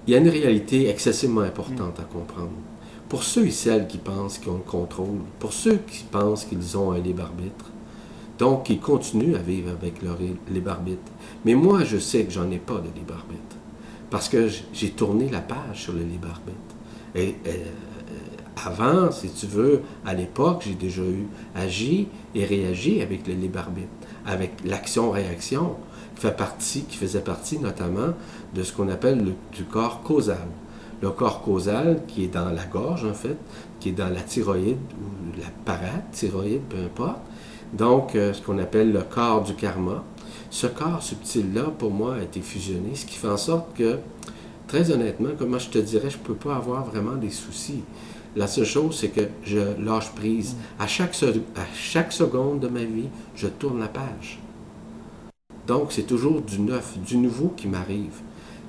[0.07, 2.51] Il y a une réalité excessivement importante à comprendre.
[3.09, 6.77] Pour ceux et celles qui pensent qu'ils ont le contrôle, pour ceux qui pensent qu'ils
[6.77, 7.65] ont un libre arbitre,
[8.37, 10.17] donc ils continuent à vivre avec leur
[10.49, 11.11] libre arbitre.
[11.43, 13.48] Mais moi, je sais que j'en ai pas de libre arbitre.
[14.09, 16.57] Parce que j'ai tourné la page sur le libre arbitre.
[17.15, 17.51] Et, euh,
[18.65, 23.59] avant, si tu veux, à l'époque, j'ai déjà eu agi et réagi avec le libre
[23.59, 23.87] arbitre,
[24.25, 25.75] avec l'action-réaction,
[26.15, 28.13] qui fait partie, qui faisait partie notamment
[28.53, 30.47] de ce qu'on appelle le, du corps causal.
[31.01, 33.37] Le corps causal qui est dans la gorge, en fait,
[33.79, 37.21] qui est dans la thyroïde ou la parathyroïde, peu importe.
[37.73, 40.03] Donc, euh, ce qu'on appelle le corps du karma,
[40.49, 43.99] ce corps subtil-là, pour moi, a été fusionné, ce qui fait en sorte que,
[44.67, 47.83] très honnêtement, comme je te dirais, je ne peux pas avoir vraiment des soucis.
[48.35, 50.55] La seule chose, c'est que je lâche prise.
[50.79, 51.15] À chaque,
[51.55, 54.39] à chaque seconde de ma vie, je tourne la page.
[55.67, 58.21] Donc, c'est toujours du neuf, du nouveau qui m'arrive.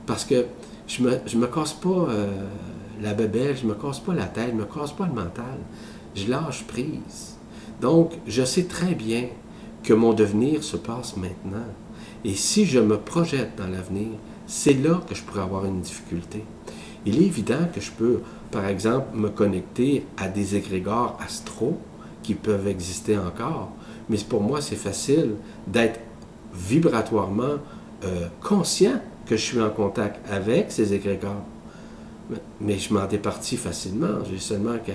[0.07, 0.47] Parce que
[0.87, 2.45] je ne me, je me casse pas euh,
[3.01, 5.13] la bébelle, je ne me casse pas la tête, je ne me casse pas le
[5.13, 5.59] mental.
[6.15, 7.37] Je lâche prise.
[7.81, 9.29] Donc, je sais très bien
[9.83, 11.67] que mon devenir se passe maintenant.
[12.25, 14.09] Et si je me projette dans l'avenir,
[14.47, 16.45] c'est là que je pourrais avoir une difficulté.
[17.07, 21.79] Il est évident que je peux, par exemple, me connecter à des égrégores astraux
[22.23, 23.71] qui peuvent exister encore,
[24.11, 26.01] mais pour moi, c'est facile d'être
[26.53, 27.59] vibratoirement
[28.05, 31.45] euh, conscient que je suis en contact avec ces égrégores.
[32.61, 34.25] Mais je m'en départis facilement.
[34.31, 34.93] J'ai seulement qu'à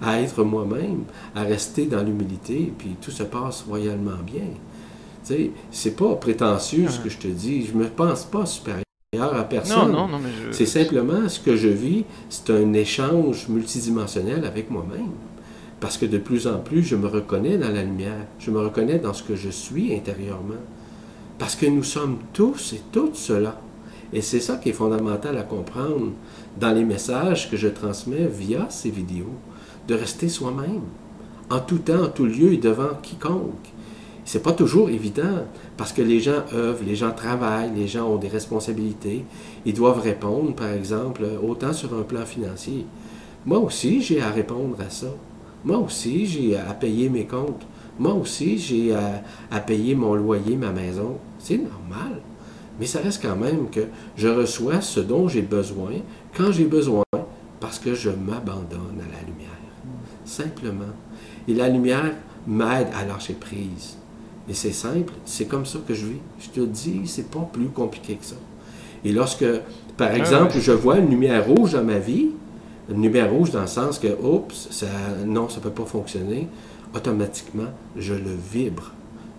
[0.00, 4.48] à être moi-même, à rester dans l'humilité, puis tout se passe royalement bien.
[5.24, 7.66] Tu sais, c'est pas prétentieux ce que je te dis.
[7.66, 9.92] Je me pense pas supérieur à personne.
[9.92, 10.52] Non, non, non, mais je...
[10.52, 15.10] C'est simplement ce que je vis, c'est un échange multidimensionnel avec moi-même.
[15.78, 18.26] Parce que de plus en plus, je me reconnais dans la lumière.
[18.38, 20.62] Je me reconnais dans ce que je suis intérieurement.
[21.38, 23.60] Parce que nous sommes tous et toutes cela.
[24.12, 26.12] Et c'est ça qui est fondamental à comprendre
[26.60, 29.34] dans les messages que je transmets via ces vidéos.
[29.88, 30.82] De rester soi-même.
[31.50, 33.72] En tout temps, en tout lieu et devant quiconque.
[34.24, 35.44] C'est pas toujours évident
[35.76, 39.24] parce que les gens œuvrent, les gens travaillent, les gens ont des responsabilités.
[39.66, 42.86] Ils doivent répondre, par exemple, autant sur un plan financier.
[43.44, 45.08] Moi aussi, j'ai à répondre à ça.
[45.64, 47.66] Moi aussi, j'ai à payer mes comptes.
[47.98, 51.18] Moi aussi, j'ai à, payer mon loyer, ma maison.
[51.38, 52.20] C'est normal.
[52.78, 53.82] Mais ça reste quand même que
[54.16, 55.92] je reçois ce dont j'ai besoin
[56.36, 57.04] quand j'ai besoin
[57.60, 59.51] parce que je m'abandonne à la lumière.
[60.32, 60.94] Simplement.
[61.46, 62.10] Et la lumière
[62.46, 63.98] m'aide à lâcher prise.
[64.48, 66.20] Et c'est simple, c'est comme ça que je vis.
[66.40, 68.36] Je te dis, c'est pas plus compliqué que ça.
[69.04, 69.44] Et lorsque,
[69.98, 72.30] par ah exemple, je vois une lumière rouge dans ma vie,
[72.88, 74.86] une lumière rouge dans le sens que, oups, ça,
[75.26, 76.48] non, ça ne peut pas fonctionner,
[76.94, 77.68] automatiquement,
[77.98, 78.92] je le vibre,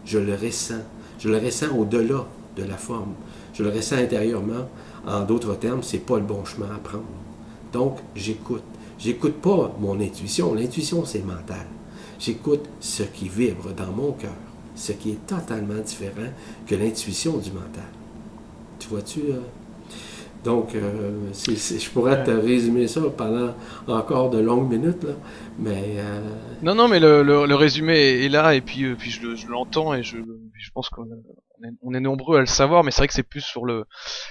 [0.05, 0.83] je le ressens.
[1.17, 3.13] Je le ressens au-delà de la forme.
[3.55, 4.69] Je le ressens intérieurement.
[5.07, 7.03] En d'autres termes, c'est pas le bon chemin à prendre.
[7.71, 8.61] Donc, j'écoute.
[9.03, 10.53] J'écoute pas mon intuition.
[10.53, 11.65] L'intuition, c'est mental.
[12.19, 14.31] J'écoute ce qui vibre dans mon cœur
[14.75, 16.31] ce qui est totalement différent
[16.67, 17.83] que l'intuition du mental.
[18.79, 19.19] Tu vois-tu?
[19.19, 19.39] Euh?
[20.43, 23.53] Donc, euh, je pourrais te résumer ça pendant
[23.87, 25.13] encore de longues minutes, là,
[25.57, 25.95] mais...
[25.97, 26.19] Euh,
[26.61, 30.71] non, non, mais le, résumé est là, et puis, puis je, l'entends, et je, je
[30.71, 31.07] pense qu'on
[31.81, 33.85] on est nombreux à le savoir, mais c'est vrai que c'est plus sur le,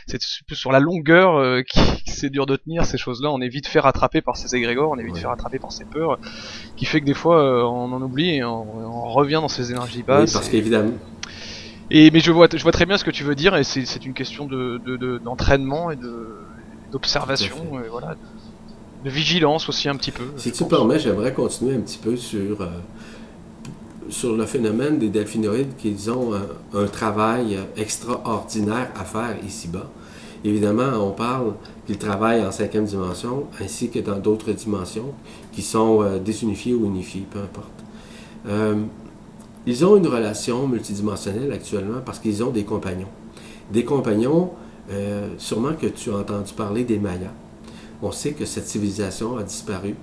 [0.06, 3.30] c'est plus sur la longueur euh, qui c'est dur de tenir ces choses-là.
[3.30, 5.84] On est vite fait rattraper par ces égrégores, on est vite fait rattraper par ces
[5.84, 6.18] peurs,
[6.76, 10.02] qui fait que des fois euh, on en oublie et on, revient dans ces énergies
[10.02, 10.30] basses.
[10.30, 10.92] Oui, parce qu'évidemment.
[11.90, 14.06] Et mais je vois, je vois très bien ce que tu veux dire et c'est
[14.06, 16.38] une question de d'entraînement et de
[16.92, 17.56] d'observation,
[17.90, 18.14] voilà,
[19.04, 20.24] de, vigilance aussi un petit peu.
[20.36, 22.68] Si tu permets, j'aimerais continuer un petit peu sur euh,
[24.08, 26.32] sur le phénomène des delphinoïdes qu'ils ont
[26.74, 29.88] un, travail extraordinaire à faire ici-bas.
[30.44, 31.54] Évidemment, on parle
[31.86, 35.14] qu'ils travaillent en cinquième dimension ainsi que dans d'autres dimensions
[35.52, 37.70] qui sont euh, désunifiées ou unifiées, peu importe.
[38.48, 38.82] Euh,
[39.66, 43.08] ils ont une relation multidimensionnelle actuellement parce qu'ils ont des compagnons.
[43.72, 44.50] Des compagnons,
[44.90, 47.30] euh, sûrement que tu as entendu parler des Mayas.
[48.02, 49.94] On sait que cette civilisation a disparu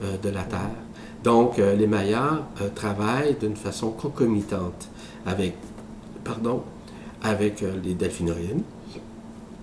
[0.00, 0.70] de la Terre.
[1.24, 4.88] Donc, euh, les Mayas euh, travaillent d'une façon concomitante
[5.24, 5.54] avec,
[7.62, 8.62] euh, les delphinoïdes.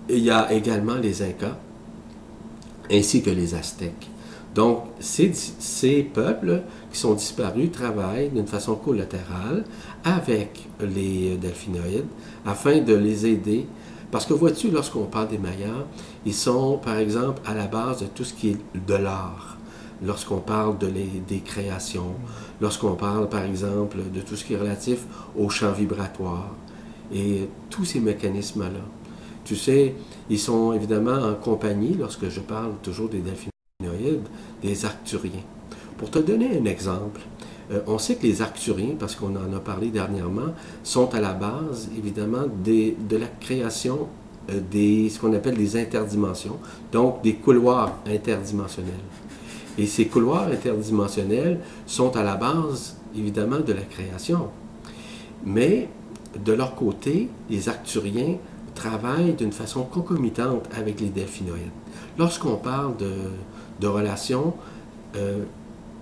[0.10, 1.58] Il y a également les Incas
[2.92, 4.10] ainsi que les Aztèques.
[4.56, 9.64] Donc, ces, ces peuples qui sont disparus travaillent d'une façon collatérale
[10.04, 12.08] avec les delphinoïdes
[12.46, 13.68] afin de les aider.
[14.10, 15.86] Parce que vois-tu, lorsqu'on parle des Mayas,
[16.26, 19.59] ils sont, par exemple, à la base de tout ce qui est de l'art
[20.04, 20.88] lorsqu'on parle de
[21.28, 22.14] des créations,
[22.62, 25.06] lorsqu'on parle par exemple de tout ce qui est relatif
[25.38, 26.56] au champ vibratoire
[27.14, 28.82] et tous ces mécanismes-là.
[29.46, 29.96] Tu sais,
[30.30, 34.28] ils sont évidemment en compagnie, lorsque je parle toujours des delphinoïdes,
[34.62, 35.42] des arcturiens.
[35.98, 37.22] Pour te donner un exemple,
[37.72, 41.34] euh, on sait que les arcturiens, parce qu'on en a parlé dernièrement, sont à la
[41.34, 44.08] base évidemment de la création
[44.50, 46.58] euh, des ce qu'on appelle des interdimensions,
[46.92, 48.94] donc des couloirs interdimensionnels.
[49.80, 54.50] Et ces couloirs interdimensionnels sont à la base, évidemment, de la création.
[55.46, 55.88] Mais,
[56.38, 58.36] de leur côté, les Arcturiens
[58.76, 61.72] travaillent d'une façon concomitante avec les delphinoïdes.
[62.18, 64.54] Lorsqu'on parle de, relations,
[65.16, 65.44] euh,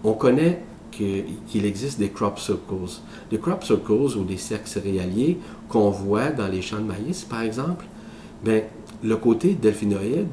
[0.03, 2.99] on connaît qu'il existe des crop circles.
[3.29, 5.37] Des crop circles ou des cercles céréaliers
[5.69, 7.85] qu'on voit dans les champs de maïs, par exemple,
[8.43, 8.63] bien,
[9.03, 10.25] le côté delphinoïde,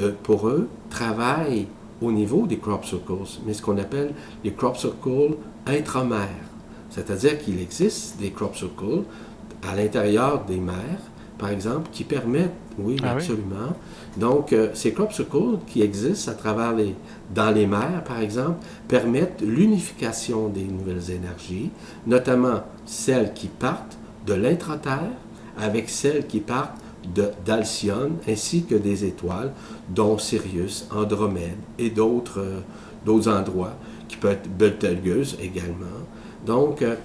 [0.00, 1.66] euh, pour eux, travaille
[2.02, 4.12] au niveau des crop circles, mais ce qu'on appelle
[4.44, 6.28] les crop circles intramères.
[6.90, 9.02] C'est-à-dire qu'il existe des crop circles
[9.68, 11.00] à l'intérieur des mers,
[11.38, 13.74] par exemple, qui permettent, oui, ah absolument.
[14.16, 16.94] Donc, euh, ces crop circles qui existent à travers les,
[17.34, 21.70] dans les mers, par exemple, permettent l'unification des nouvelles énergies,
[22.06, 25.12] notamment celles qui partent de l'intraterre
[25.58, 26.80] avec celles qui partent
[27.44, 29.52] d'Alcyone ainsi que des étoiles,
[29.88, 33.74] dont Sirius, Andromède et d'autres euh, endroits,
[34.08, 35.86] qui peuvent être Betelgeuse également.
[36.44, 36.96] Donc, euh,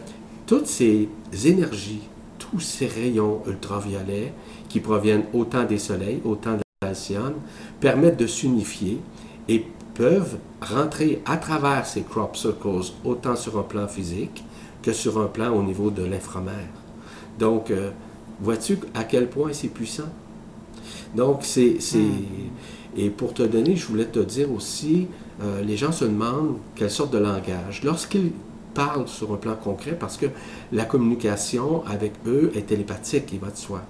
[0.45, 1.07] toutes ces
[1.45, 2.01] énergies,
[2.37, 4.33] tous ces rayons ultraviolets
[4.67, 7.35] qui proviennent autant des soleils, autant d'Alcyone,
[7.79, 8.99] permettent de s'unifier
[9.47, 14.43] et peuvent rentrer à travers ces crop circles, autant sur un plan physique
[14.81, 16.69] que sur un plan au niveau de l'inframère.
[17.37, 17.91] Donc, euh,
[18.39, 20.09] vois-tu à quel point c'est puissant?
[21.15, 21.77] Donc, c'est...
[21.93, 22.97] Hmm.
[22.97, 25.07] Et pour te donner, je voulais te dire aussi,
[25.41, 27.83] euh, les gens se demandent quelle sorte de langage.
[27.83, 28.31] Lorsqu'ils
[28.73, 30.25] parlent sur un plan concret, parce que
[30.71, 33.81] la communication avec eux est télépathique, il va de soi.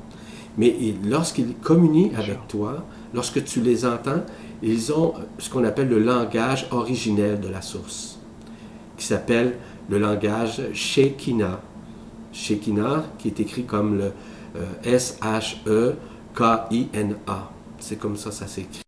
[0.57, 0.75] Mais
[1.07, 4.23] lorsqu'ils communient avec toi, lorsque tu les entends,
[4.61, 8.19] ils ont ce qu'on appelle le langage originel de la source,
[8.97, 9.55] qui s'appelle
[9.89, 11.61] le langage Shekinah.
[12.33, 14.11] Shekinah, qui est écrit comme le
[14.55, 15.95] euh,
[16.31, 17.51] S-H-E-K-I-N-A.
[17.79, 18.81] C'est comme ça, ça s'écrit.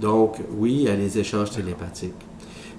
[0.00, 2.12] Donc, oui, il y a les échanges télépathiques.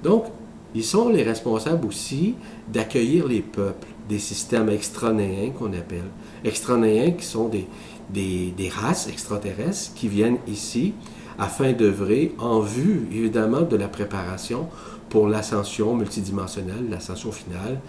[0.04, 0.26] Donc,
[0.74, 2.36] ils sont les responsables aussi
[2.72, 6.10] d'accueillir les peuples des systèmes extranéens qu'on appelle.
[6.44, 7.68] Extranéens qui sont des,
[8.10, 10.94] des, des, races extraterrestres qui viennent ici
[11.40, 14.68] afin d'œuvrer en vue, évidemment, de la préparation
[15.10, 17.80] pour l'ascension multidimensionnelle, l'ascension finale,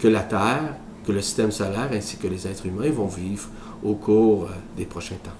[0.00, 3.48] que la Terre, que le système solaire ainsi que les êtres humains vont vivre
[3.82, 5.30] au cours euh, des prochains temps.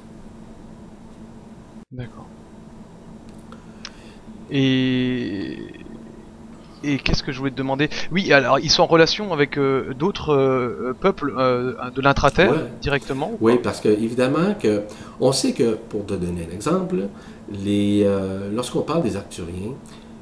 [1.91, 2.27] D'accord.
[4.51, 5.59] Et
[6.85, 7.89] et qu'est-ce que je voulais te demander?
[8.11, 13.61] Oui, alors ils sont en relation avec euh, d'autres euh, peuples de l'intraterre directement Oui,
[13.63, 14.83] parce que évidemment que
[15.21, 17.09] on sait que pour te donner un exemple,
[17.51, 18.07] les
[18.53, 19.75] lorsqu'on parle des Arcturiens,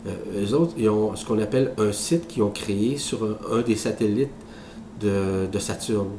[0.07, 3.77] eux autres ils ont ce qu'on appelle un site qu'ils ont créé sur un, des
[3.77, 4.29] satellites
[5.01, 6.11] de, de Saturne.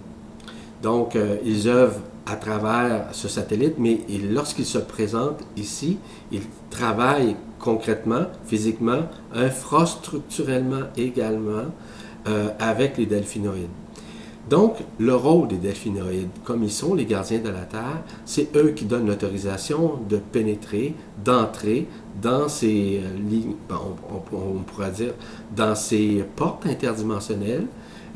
[0.82, 5.98] Donc ils œuvrent à travers ce satellite, mais lorsqu'il se présente ici,
[6.32, 9.02] il travaille concrètement, physiquement,
[9.34, 11.66] infrastructurellement également
[12.28, 13.70] euh, avec les delphinoïdes.
[14.50, 18.72] Donc, le rôle des delphinoïdes, comme ils sont les gardiens de la Terre, c'est eux
[18.72, 21.88] qui donnent l'autorisation de pénétrer, d'entrer
[22.22, 25.14] dans ces euh, lignes, on, pourrait dire,
[25.56, 27.68] dans ces portes interdimensionnelles,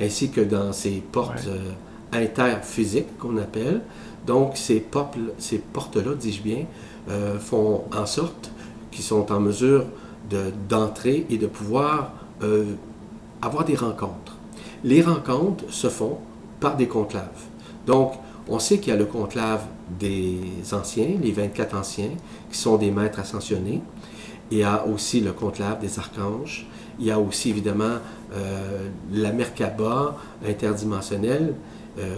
[0.01, 1.59] ainsi que dans ces portes euh,
[2.15, 3.81] interphysiques qu'on appelle,
[4.25, 6.65] donc, ces portes-là, dis-je bien,
[7.09, 8.51] euh, font en sorte
[8.91, 9.85] qu'ils sont en mesure
[10.67, 12.73] d'entrer et de pouvoir euh,
[13.41, 14.35] avoir des rencontres.
[14.83, 16.17] Les rencontres se font
[16.59, 17.43] par des conclaves.
[17.85, 18.13] Donc,
[18.47, 19.65] on sait qu'il y a le conclave
[19.99, 20.39] des
[20.71, 22.11] anciens, les 24 anciens,
[22.51, 23.81] qui sont des maîtres ascensionnés.
[24.49, 26.65] Il y a aussi le conclave des archanges.
[26.99, 27.97] Il y a aussi, évidemment,
[28.33, 31.53] euh, la Merkaba interdimensionnelle,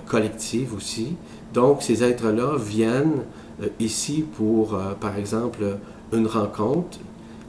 [0.07, 1.15] collective aussi.
[1.53, 3.23] Donc, ces êtres-là viennent
[3.61, 5.77] euh, ici pour, euh, par exemple,
[6.13, 6.99] une rencontre.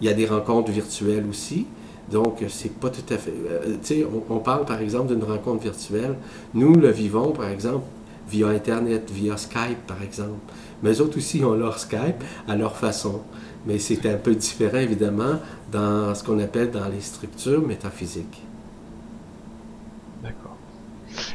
[0.00, 1.66] Il y a des rencontres virtuelles aussi.
[2.10, 3.34] Donc, c'est pas tout à fait.
[3.46, 6.14] Euh, tu sais, on, parle par exemple d'une rencontre virtuelle.
[6.54, 7.84] Nous le vivons, par exemple,
[8.30, 10.40] via Internet, via Skype, par exemple.
[10.82, 13.20] Mais eux autres aussi ont leur Skype à leur façon.
[13.66, 18.42] Mais c'est un peu différent, évidemment, dans ce qu'on appelle dans les structures métaphysiques.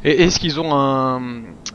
[0.06, 1.22] Et est-ce qu'ils ont un,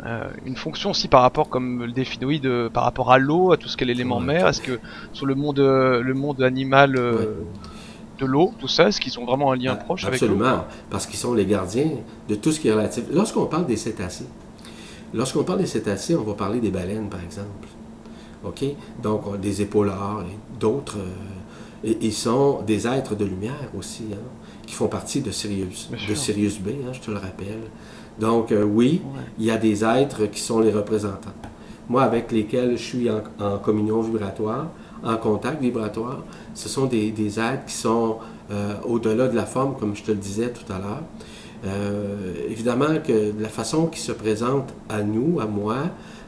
[0.04, 3.56] euh, une fonction aussi par rapport, comme le définoïde, euh, par rapport à l'eau, à
[3.56, 4.46] tout ce qu'est l'élément mer?
[4.46, 4.78] Est-ce que
[5.14, 9.52] sur le monde, euh, le monde animal de l'eau, tout ça, est-ce qu'ils ont vraiment
[9.52, 10.26] un lien ah, proche avec l'eau?
[10.26, 11.90] Absolument, parce qu'ils sont les gardiens
[12.28, 13.04] de tout ce qui est relatif.
[13.12, 14.26] Lorsqu'on parle des cétacés,
[15.14, 17.68] lorsqu'on parle des cétacés, on va parler des baleines, par exemple.
[18.44, 18.64] OK?
[19.02, 20.98] Donc, des épaulards et d'autres.
[21.82, 24.16] et ils sont des êtres de lumière aussi, hein,
[24.66, 27.62] qui font partie de Sirius, de Sirius B, hein, je te le rappelle.
[28.18, 29.00] Donc, euh, oui,
[29.38, 31.34] il y a des êtres qui sont les représentants.
[31.88, 34.68] Moi, avec lesquels je suis en, communion vibratoire,
[35.02, 38.18] en contact vibratoire, ce sont des, êtres qui sont
[38.50, 41.02] euh, au-delà de la forme, comme je te le disais tout à l'heure.
[41.64, 45.76] Euh, évidemment que la façon qui se présente à nous, à moi,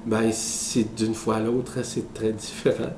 [0.06, 2.92] ben, c'est d'une fois à l'autre, c'est très différent.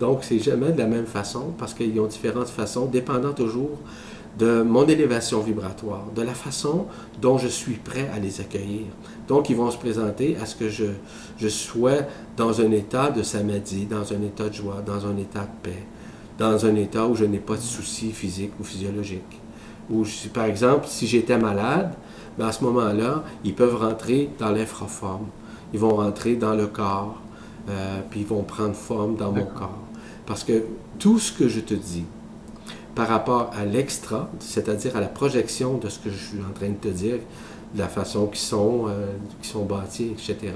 [0.00, 3.78] Donc, c'est jamais de la même façon parce qu'ils ont différentes façons, dépendant toujours
[4.38, 6.86] de mon élévation vibratoire, de la façon
[7.20, 8.86] dont je suis prêt à les accueillir.
[9.26, 10.84] Donc, ils vont se présenter à ce que je,
[11.38, 11.98] je sois
[12.36, 15.82] dans un état de samadhi, dans un état de joie, dans un état de paix,
[16.38, 19.40] dans un état où je n'ai pas de soucis physiques ou physiologiques.
[19.90, 21.94] Ou, par exemple, si j'étais malade,
[22.38, 25.26] ben à ce moment-là, ils peuvent rentrer dans l'infraforme.
[25.72, 27.20] Ils vont rentrer dans le corps,
[27.68, 29.82] euh, puis ils vont prendre forme dans mon corps.
[30.26, 30.62] Parce que
[30.98, 32.04] tout ce que je te dis,
[32.98, 36.70] par rapport à l'extra, c'est-à-dire à la projection de ce que je suis en train
[36.70, 37.18] de te dire,
[37.72, 39.06] de la façon qu'ils sont, euh,
[39.40, 40.52] qui sont bâtis, etc.,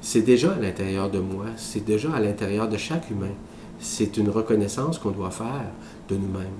[0.00, 3.34] c'est déjà à l'intérieur de moi, c'est déjà à l'intérieur de chaque humain.
[3.80, 5.66] C'est une reconnaissance qu'on doit faire
[6.08, 6.56] de nous-mêmes.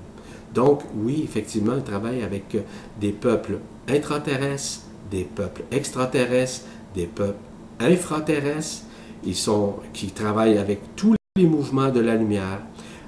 [0.53, 2.55] Donc, oui, effectivement, il travaille avec
[3.01, 3.57] des peuples
[3.89, 7.39] intraterrestres, des peuples extraterrestres, des peuples
[7.79, 8.83] infraterrestres,
[9.23, 12.59] ils sont, qui travaillent avec tous les mouvements de la lumière.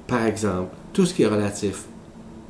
[0.07, 1.85] Par exemple, tout ce qui est relatif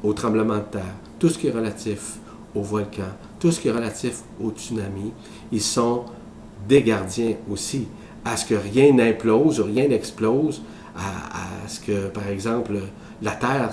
[0.04, 2.18] au tremblement de terre, tout ce qui est relatif
[2.56, 3.04] au volcan,
[3.39, 5.12] tout ce qui est relatif au tsunami,
[5.52, 6.06] ils sont
[6.68, 7.88] des gardiens aussi,
[8.26, 10.62] à ce que rien n'implose, rien n'explose,
[10.95, 12.74] à, ce que, par exemple,
[13.22, 13.72] la Terre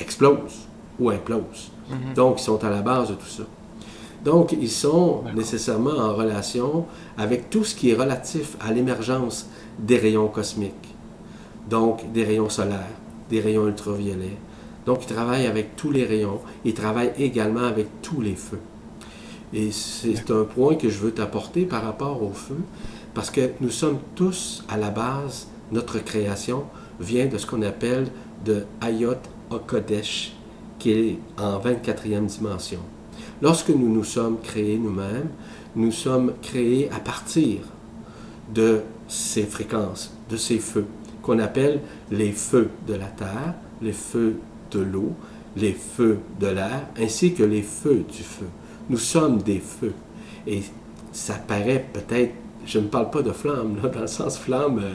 [0.00, 0.66] explose
[0.98, 1.70] ou implose.
[1.88, 2.14] Mhm.
[2.14, 3.44] Donc, ils sont à la base de tout ça.
[4.24, 6.86] Donc, ils sont nécessairement en relation
[7.16, 9.48] avec tout ce qui est relatif à l'émergence
[9.78, 10.94] des rayons cosmiques.
[11.70, 12.96] Donc, des rayons solaires,
[13.30, 14.38] des rayons ultraviolets.
[14.86, 16.40] Donc, ils travaillent avec tous les rayons.
[16.64, 18.60] Ils travaillent également avec tous les feux.
[19.52, 22.58] Et c'est un point que je veux t'apporter par rapport au feu,
[23.14, 26.64] parce que nous sommes tous à la base, notre création
[27.00, 28.08] vient de ce qu'on appelle
[28.44, 29.14] de Ayot
[29.50, 30.32] Okodesh,
[30.78, 32.80] qui est en 24e dimension.
[33.42, 35.28] Lorsque nous nous sommes créés nous-mêmes,
[35.74, 37.60] nous sommes créés à partir
[38.52, 40.86] de ces fréquences, de ces feux,
[41.22, 41.80] qu'on appelle
[42.10, 44.36] les feux de la terre, les feux
[44.70, 45.12] de l'eau,
[45.56, 48.46] les feux de l'air, ainsi que les feux du feu.
[48.88, 49.94] Nous sommes des feux.
[50.46, 50.62] Et
[51.12, 52.34] ça paraît peut-être,
[52.66, 54.92] je ne parle pas de flamme, dans le sens flamme, euh,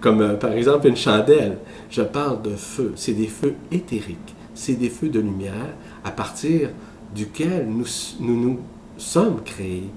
[0.00, 1.58] comme euh, par exemple une chandelle.
[1.90, 2.92] Je parle de feu.
[2.96, 4.34] C'est des feux éthériques.
[4.54, 6.70] C'est des feux de lumière à partir
[7.14, 7.86] duquel nous,
[8.20, 8.58] nous,
[8.98, 9.90] sommes créés.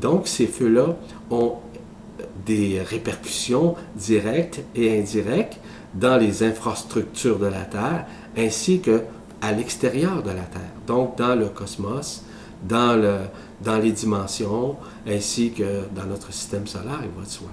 [0.00, 0.96] Donc, ces feux-là
[1.30, 1.54] ont
[2.44, 5.58] des répercussions directes et indirectes
[5.94, 8.06] dans les infrastructures de la Terre,
[8.36, 9.02] ainsi que
[9.40, 12.22] à l'extérieur de la Terre, donc dans le cosmos,
[12.66, 13.16] dans, le,
[13.62, 14.76] dans les dimensions,
[15.06, 17.48] ainsi que dans notre système solaire, il va de soi.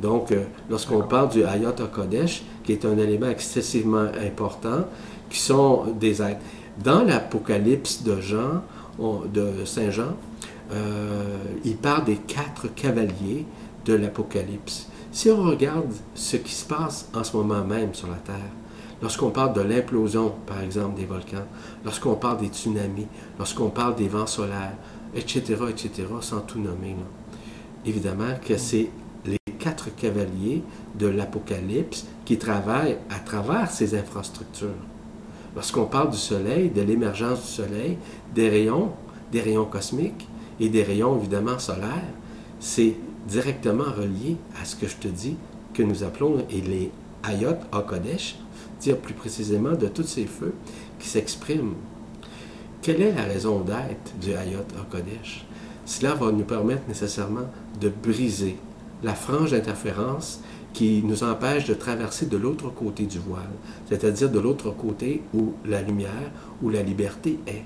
[0.00, 4.84] Donc, euh, lorsqu'on parle du Hayat Kodesh, qui est un élément excessivement important,
[5.30, 6.40] qui sont des êtres.
[6.82, 8.62] Dans l'Apocalypse de Jean,
[9.32, 10.14] de Saint Jean,
[10.72, 13.46] euh, il parle des quatre cavaliers
[13.84, 14.88] de l'Apocalypse.
[15.12, 18.52] Si on regarde ce qui se passe en ce moment même sur la Terre,
[19.02, 21.46] lorsqu'on parle de l'implosion, par exemple, des volcans,
[21.84, 23.06] lorsqu'on parle des tsunamis,
[23.38, 24.76] lorsqu'on parle des vents solaires,
[25.14, 25.90] etc., etc.,
[26.20, 26.96] sans tout nommer,
[27.84, 28.90] évidemment que c'est
[29.24, 30.62] les quatre cavaliers
[30.98, 34.68] de l'Apocalypse qui travaillent à travers ces infrastructures.
[35.54, 37.98] Lorsqu'on parle du Soleil, de l'émergence du Soleil,
[38.34, 38.92] des rayons,
[39.32, 40.28] des rayons cosmiques
[40.60, 42.04] et des rayons évidemment solaires,
[42.60, 42.94] c'est
[43.26, 45.36] directement relié à ce que je te dis
[45.74, 46.90] que nous appelons les
[47.22, 48.36] Ayot HaKodesh,
[48.94, 50.54] plus précisément de tous ces feux
[50.98, 51.74] qui s'expriment.
[52.82, 55.44] Quelle est la raison d'être du Ayot HaKodesh?
[55.84, 57.48] Cela va nous permettre nécessairement
[57.80, 58.56] de briser
[59.02, 60.40] la frange d'interférence
[60.72, 63.48] qui nous empêche de traverser de l'autre côté du voile,
[63.88, 66.30] c'est-à-dire de l'autre côté où la lumière,
[66.62, 67.64] où la liberté est.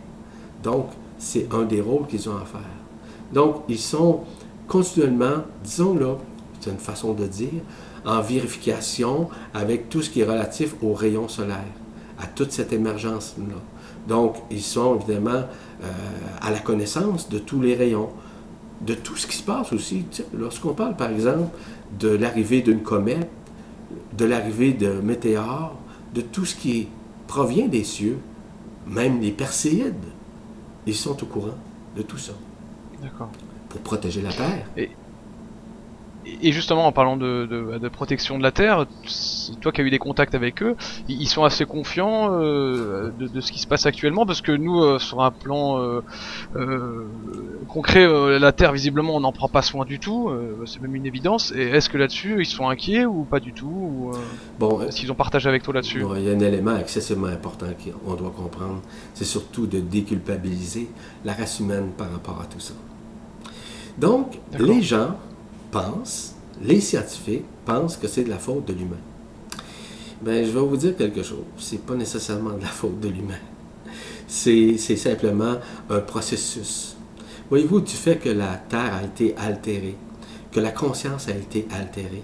[0.62, 0.86] Donc,
[1.18, 2.60] c'est un des rôles qu'ils ont à faire.
[3.32, 4.20] Donc, ils sont
[4.68, 6.16] continuellement, disons là,
[6.60, 7.62] c'est une façon de dire,
[8.04, 11.64] en vérification avec tout ce qui est relatif aux rayons solaires,
[12.18, 13.56] à toute cette émergence-là.
[14.08, 15.44] Donc, ils sont évidemment
[15.82, 15.86] euh,
[16.40, 18.10] à la connaissance de tous les rayons,
[18.80, 20.04] de tout ce qui se passe aussi.
[20.32, 21.56] Lorsqu'on parle, par exemple,
[21.98, 23.28] de l'arrivée d'une comète,
[24.16, 25.76] de l'arrivée de météores,
[26.14, 26.88] de tout ce qui
[27.26, 28.18] provient des cieux,
[28.86, 29.94] même les Perséides,
[30.86, 31.58] ils sont au courant
[31.96, 32.32] de tout ça.
[33.02, 33.30] D'accord.
[33.68, 34.66] Pour protéger la Terre.
[34.76, 34.90] Et,
[36.42, 38.86] et justement, en parlant de, de, protection de la Terre,
[39.60, 40.76] toi qui as eu des contacts avec eux,
[41.08, 44.98] ils sont assez confiants euh, de, ce qui se passe actuellement, parce que nous, euh,
[44.98, 46.02] sur un plan euh,
[47.68, 48.06] concret,
[48.38, 50.30] la Terre, visiblement, on n'en prend pas soin du tout,
[50.66, 51.52] c'est même une évidence.
[51.52, 54.12] Et est-ce que là-dessus, ils sont inquiets ou pas du tout ou,
[54.58, 56.04] Bon, est-ce qu'ils ont partagé avec toi là-dessus?
[56.16, 58.80] Il y a un élément excessivement important qu'on doit comprendre,
[59.14, 60.88] c'est surtout de déculpabiliser
[61.24, 62.74] la race humaine par rapport à tout ça.
[63.98, 65.16] Donc, les gens
[65.70, 68.96] pensent, les scientifiques pensent que c'est de la faute de l'humain.
[70.22, 71.44] Ben, je vais vous dire quelque chose.
[71.56, 73.40] C'est pas nécessairement de la faute de l'humain.
[74.26, 75.56] C'est simplement
[75.88, 76.96] un processus.
[77.48, 79.96] Voyez-vous, du fait que la Terre a été altérée,
[80.52, 82.22] que la conscience a été altérée,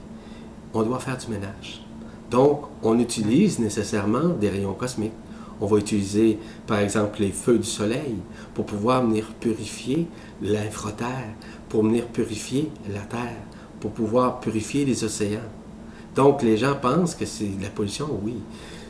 [0.72, 1.82] on doit faire du ménage.
[2.30, 5.12] Donc, on utilise nécessairement des rayons cosmiques.
[5.60, 8.16] On va utiliser, par exemple, les feux du soleil
[8.52, 10.06] pour pouvoir venir purifier
[10.42, 11.34] l'infraterre,
[11.68, 13.42] pour venir purifier la terre,
[13.80, 15.40] pour pouvoir purifier les océans.
[16.14, 18.36] Donc les gens pensent que c'est de la pollution, oui.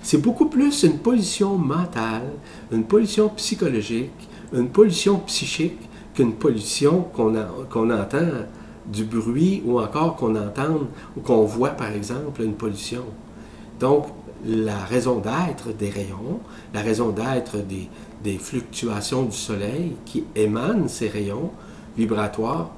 [0.02, 2.30] C'est beaucoup plus une pollution mentale,
[2.70, 5.80] une pollution psychologique, une pollution psychique
[6.14, 8.46] qu'une pollution qu'on entend
[8.86, 13.02] du bruit ou encore qu'on entend ou qu'on voit par exemple une pollution.
[13.80, 14.06] Donc
[14.44, 16.40] la raison d'être des rayons,
[16.72, 17.88] la raison d'être des,
[18.22, 21.50] des fluctuations du soleil qui émanent ces rayons,
[21.96, 22.70] vibratoires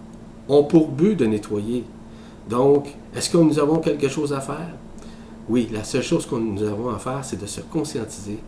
[0.49, 1.85] ont pour but de nettoyer.
[2.49, 4.75] Donc, est-ce que nous avons quelque chose à faire?
[5.49, 8.39] Oui, la seule chose que nous avons à faire, c'est de se conscientiser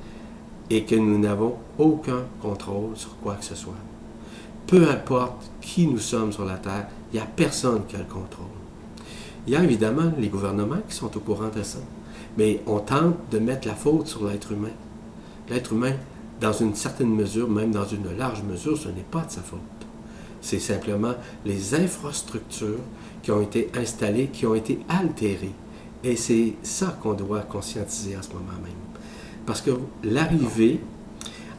[0.68, 3.74] et que nous n'avons aucun contrôle sur quoi que ce soit.
[4.66, 8.04] Peu importe qui nous sommes sur la Terre, Il n'y a personne qui a le
[8.04, 8.46] contrôle.
[9.46, 11.78] Il y a évidemment les gouvernements qui sont au courant de ça.
[12.38, 14.70] Mais on tente de mettre la faute sur l'être humain.
[15.48, 15.94] L'être humain,
[16.40, 19.58] dans une certaine mesure, même dans une large mesure, ce n'est pas de sa faute.
[20.40, 21.14] C'est simplement
[21.44, 22.80] les infrastructures
[23.22, 25.54] qui ont été installées, qui ont été altérées.
[26.02, 28.72] Et c'est ça qu'on doit conscientiser à ce moment même.
[29.44, 29.72] Parce que
[30.02, 30.80] l'arrivée,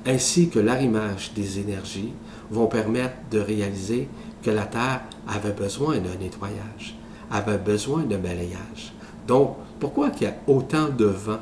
[0.06, 2.14] ainsi que l'arrimage des énergies,
[2.50, 4.08] vont permettre de réaliser
[4.42, 6.96] que la Terre avait besoin d'un nettoyage,
[7.30, 8.94] avait besoin de balayage.
[9.28, 11.40] Donc, pourquoi qu'il y a autant de vent,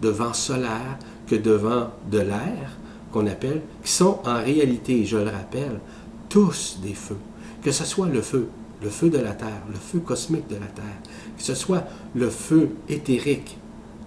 [0.00, 2.76] de vent solaire que de vent de l'air,
[3.12, 5.80] qu'on appelle, qui sont en réalité, je le rappelle,
[6.28, 7.18] tous des feux.
[7.62, 8.48] Que ce soit le feu,
[8.82, 11.00] le feu de la Terre, le feu cosmique de la Terre,
[11.36, 13.58] que ce soit le feu éthérique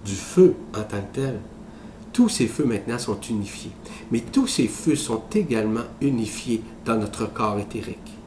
[0.05, 1.39] du feu en tant que tel,
[2.13, 3.71] tous ces feux maintenant sont unifiés.
[4.11, 8.17] Mais tous ces feux sont également unifiés dans notre corps éthérique.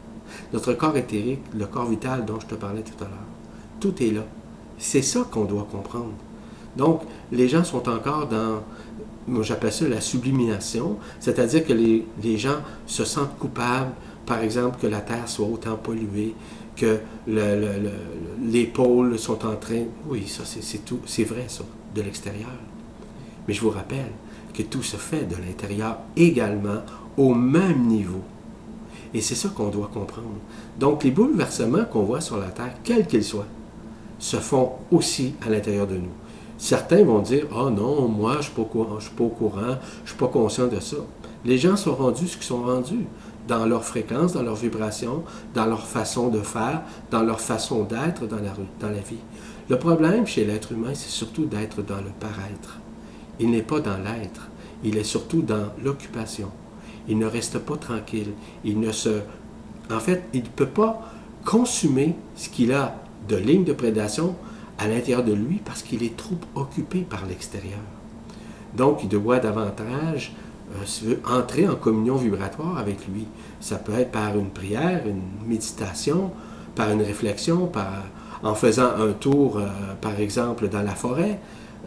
[0.53, 3.27] Notre corps éthérique, le corps vital dont je te parlais tout à l'heure,
[3.81, 4.25] tout est là.
[4.79, 6.13] C'est ça qu'on doit comprendre.
[6.77, 8.63] Donc, les gens sont encore dans,
[9.43, 13.93] j'appelle ça la sublimination, c'est-à-dire que les, gens se sentent coupables,
[14.27, 16.35] par exemple, que la Terre soit autant polluée,
[16.77, 17.01] que
[18.43, 19.85] les pôles sont en train...
[20.09, 21.65] Oui, ça c'est tout, c'est vrai ça,
[21.95, 22.51] de l'extérieur.
[23.47, 24.11] Mais je vous rappelle
[24.55, 26.83] que tout se fait de l'intérieur également
[27.17, 28.23] au même niveau.
[29.15, 30.39] Et c'est ça qu'on doit comprendre.
[30.79, 33.47] Donc les bouleversements qu'on voit sur la Terre, quels qu'ils soient,
[34.19, 36.13] se font aussi à l'intérieur de nous.
[36.63, 40.07] Certains vont dire Ah oh non, moi, je ne suis, pas au courant, je ne
[40.07, 40.99] suis pas conscient de ça.
[41.45, 43.05] Les gens sont rendus ce qu'ils sont rendus
[43.49, 48.29] dans leur fréquence, dans leur vibration, dans leur façon de faire, dans leur façon d'être
[48.29, 49.19] dans la, dans la vie.
[49.69, 52.79] Le problème chez l'être humain, c'est surtout d'être dans le paraître.
[53.41, 54.49] Il n'est pas dans l'être,
[54.85, 56.49] il est surtout dans l'occupation.
[57.09, 58.35] Il ne reste pas tranquille.
[58.65, 59.19] Il ne se.
[59.91, 61.11] En fait, il ne peut pas
[61.45, 62.95] consumer ce qu'il a
[63.29, 64.37] de ligne de prédation
[64.83, 67.79] à l'intérieur de lui parce qu'il est trop occupé par l'extérieur.
[68.75, 70.35] Donc, il doit davantage
[70.75, 73.27] euh, entrer en communion vibratoire avec lui.
[73.61, 76.31] Ça peut être par une prière, une méditation,
[76.75, 77.71] par une réflexion,
[78.43, 79.67] en faisant un tour, euh,
[80.01, 81.39] par exemple, dans la forêt,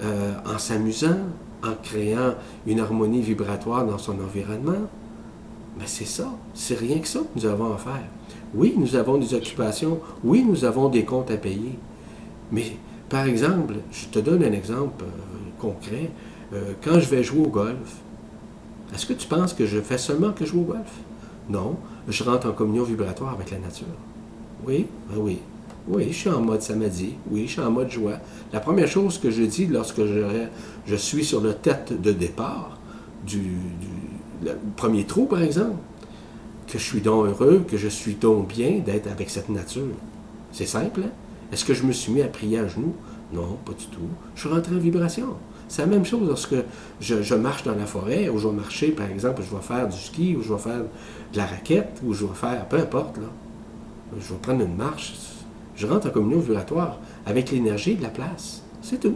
[0.04, 1.18] euh, en s'amusant,
[1.64, 2.36] en créant
[2.68, 4.88] une harmonie vibratoire dans son environnement.
[5.78, 8.08] Mais c'est ça, c'est rien que ça que nous avons à faire.
[8.54, 11.78] Oui, nous avons des occupations, oui, nous avons des comptes à payer.
[12.52, 12.78] Mais,
[13.10, 15.08] par exemple, je te donne un exemple euh,
[15.60, 16.10] concret.
[16.53, 18.01] Euh, quand je vais jouer au golf,
[18.93, 20.91] est-ce que tu penses que je fais seulement que jouer au golf?
[21.49, 21.78] Non,
[22.08, 23.88] je rentre en communion vibratoire avec la nature.
[24.66, 25.39] Oui, ben oui.
[25.88, 27.14] Oui, je suis en mode samadhi.
[27.30, 28.18] Oui, je suis en mode joie.
[28.51, 30.47] La première chose que je dis lorsque je,
[30.88, 32.80] je suis sur le tête de départ
[33.26, 33.58] du,
[34.76, 35.78] premier trou, par exemple,
[36.68, 39.93] que je suis donc heureux, que je suis donc bien d'être avec cette nature.
[40.51, 41.10] C'est simple, hein?
[41.52, 42.93] Est-ce que je me suis mis à prier à genoux?
[43.34, 44.08] Non, pas du tout.
[44.36, 45.36] Je suis rentré en vibration.
[45.68, 46.56] C'est la même chose lorsque
[47.00, 49.98] je, marche dans la forêt, ou je vais marcher, par exemple, je vais faire du
[49.98, 50.82] ski, ou je vais faire
[51.34, 53.28] de la raquette, ou je vais faire, peu importe, là.
[54.18, 55.14] Je vais prendre une marche,
[55.76, 58.62] je rentre en communion vibratoire avec l'énergie de la place.
[58.82, 59.16] C'est tout.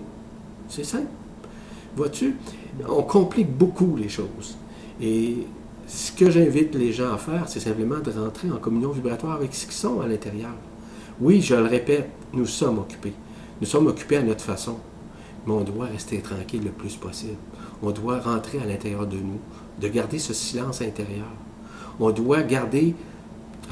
[0.67, 1.07] C'est simple.
[1.95, 2.35] Vois-tu,
[2.87, 4.57] on complique beaucoup les choses.
[5.01, 5.45] Et
[5.87, 9.53] ce que j'invite les gens à faire, c'est simplement de rentrer en communion vibratoire avec
[9.53, 10.51] ce qu'ils sont à l'intérieur.
[11.21, 13.13] Oui, je le répète, nous sommes occupés.
[13.59, 14.77] Nous sommes occupés à notre façon.
[15.45, 17.37] Mais on doit rester tranquille le plus possible.
[17.81, 19.39] On doit rentrer à l'intérieur de nous,
[19.79, 21.27] de garder ce silence intérieur.
[21.99, 22.95] On doit garder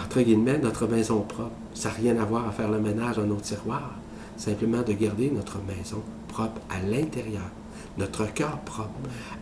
[0.04, 1.52] entre guillemets, notre maison propre.
[1.74, 3.96] Ça n'a rien à voir à faire le ménage dans nos tiroirs.
[4.38, 7.50] Simplement de garder notre maison propre à l'intérieur,
[7.98, 8.90] notre cœur propre.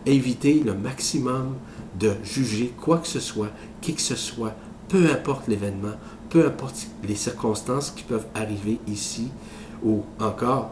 [0.06, 1.56] Éviter le maximum
[1.98, 3.50] de juger quoi que ce soit,
[3.80, 4.54] qui que ce soit,
[4.88, 5.94] peu importe l'événement,
[6.36, 9.28] peu importe les circonstances qui peuvent arriver ici
[9.82, 10.70] ou encore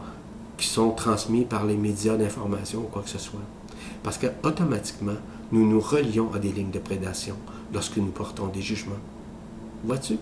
[0.57, 3.39] qui sont transmises par les médias d'information ou quoi que ce soit.
[4.03, 5.17] Parce qu'automatiquement,
[5.51, 7.35] nous nous relions à des lignes de prédation
[7.73, 9.01] lorsque nous portons des jugements.
[9.83, 10.19] Vois-tu?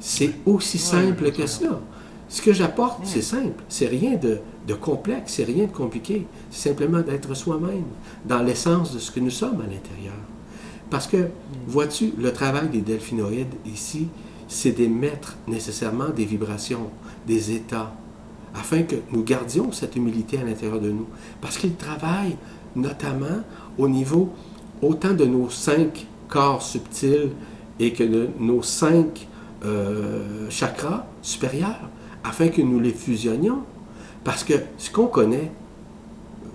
[0.00, 1.78] C'est aussi simple que cela.
[2.28, 3.62] Ce que j'apporte, c'est simple.
[3.68, 6.26] C'est rien de, complexe, c'est rien de compliqué.
[6.50, 7.84] C'est simplement d'être soi-même,
[8.24, 10.14] dans l'essence de ce que nous sommes à l'intérieur.
[10.90, 11.28] Parce que,
[11.68, 14.08] vois-tu, le travail des delphinoïdes ici,
[14.50, 16.90] c'est d'émettre nécessairement des vibrations,
[17.26, 17.94] des états,
[18.52, 21.06] afin que nous gardions cette humilité à l'intérieur de nous.
[21.40, 22.36] Parce qu'ils travaillent
[22.74, 23.44] notamment
[23.78, 24.30] au niveau
[24.82, 27.30] autant de nos cinq corps subtils
[27.78, 29.28] et que nos cinq
[29.64, 31.88] euh, chakras supérieurs,
[32.24, 33.60] afin que nous les fusionnions.
[34.24, 35.52] Parce que ce qu'on connaît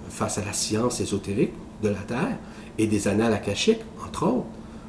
[0.10, 2.38] face à la science ésotérique de la Terre
[2.78, 4.46] et des annales akashiques, entre autres,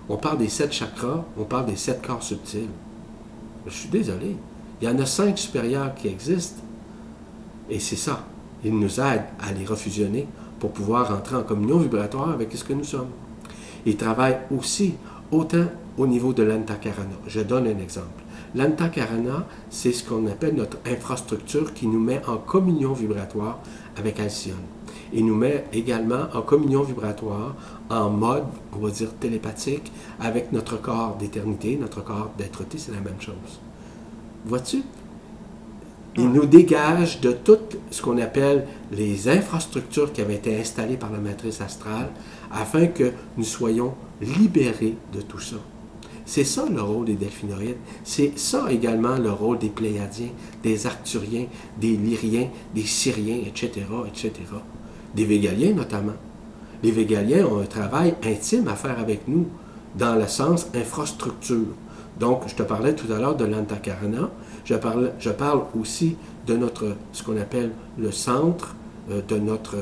[0.09, 2.69] on parle des sept chakras, on parle des sept corps subtils.
[3.67, 4.37] Je suis désolé.
[4.81, 6.63] Il y en a cinq supérieurs qui existent.
[7.69, 8.25] Et c'est ça.
[8.65, 10.27] Ils nous aident à les refusionner
[10.59, 13.11] pour pouvoir entrer en communion vibratoire avec ce que nous sommes.
[13.85, 14.95] Ils travaillent aussi
[15.31, 17.17] autant au niveau de l'antakarana.
[17.27, 18.23] Je donne un exemple.
[18.55, 23.59] L'antakarana, c'est ce qu'on appelle notre infrastructure qui nous met en communion vibratoire
[23.97, 24.76] avec Alcyone.
[25.13, 27.55] Et nous met également en communion vibratoire,
[27.91, 33.01] en mode, on va dire, télépathique, avec notre corps d'éternité, notre corps d'être-té, c'est la
[33.01, 33.61] même chose.
[34.45, 34.83] Vois-tu?
[36.19, 37.59] Il nous dégage de tout
[37.91, 42.09] ce qu'on appelle les infrastructures qui avaient été installées par la matrice astrale
[42.51, 43.93] afin que nous soyons
[44.23, 45.57] libérés de tout ça.
[46.25, 47.77] C'est ça le rôle des delphinoïdes.
[48.03, 50.31] C'est ça également le rôle des pléiadiens,
[50.63, 51.47] des arcturiens,
[51.79, 54.33] des lyriens, des syriens, etc., etc.
[55.17, 56.13] Des végaliens notamment.
[56.83, 59.47] Les végaliens ont un travail intime à faire avec nous
[59.99, 61.69] dans le sens infrastructure.
[62.21, 64.31] Donc, je te parlais tout à l'heure de l'antakarana.
[64.67, 68.77] Je parle, je parle aussi de notre, ce qu'on appelle le centre
[69.11, 69.77] euh, de notre,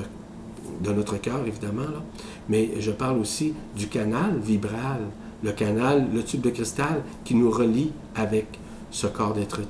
[0.82, 2.02] de notre cœur, évidemment, là.
[2.48, 5.00] mais je parle aussi du canal vibral,
[5.42, 8.46] le canal, le tube de cristal qui nous relie avec
[8.92, 9.60] ce corps d'être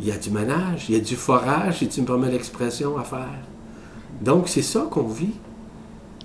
[0.00, 2.96] Il y a du manage, il y a du forage, si tu me permets l'expression,
[2.96, 3.53] à faire.
[4.20, 5.34] Donc, c'est ça qu'on vit.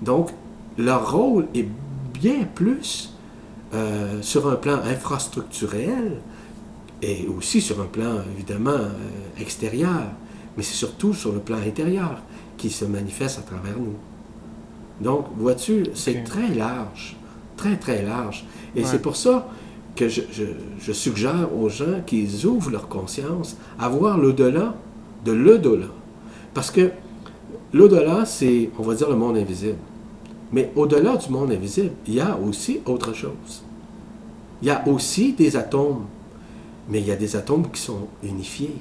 [0.02, 0.30] Donc,
[0.78, 1.68] leur rôle est
[2.14, 3.14] bien plus
[3.74, 6.20] euh, sur un plan infrastructurel
[7.02, 8.90] et aussi sur un plan, évidemment, euh,
[9.38, 10.04] extérieur,
[10.56, 12.18] mais c'est surtout sur le plan intérieur
[12.56, 13.96] qui se manifeste à travers nous.
[15.00, 17.16] Donc, vois-tu, c'est très large
[17.60, 18.44] très, très large.
[18.74, 19.48] Et c'est pour ça
[19.94, 24.74] que je, suggère aux gens qu'ils ouvrent leur conscience à voir l'au-delà
[25.24, 25.86] de l'au-delà.
[26.54, 26.90] Parce que
[27.72, 29.78] l'au-delà, c'est, on va dire, le monde invisible.
[30.52, 33.62] Mais au-delà du monde invisible, il y a aussi autre chose.
[34.62, 36.06] Il y a aussi des atomes,
[36.88, 38.76] mais il y a des atomes qui sont unifiés.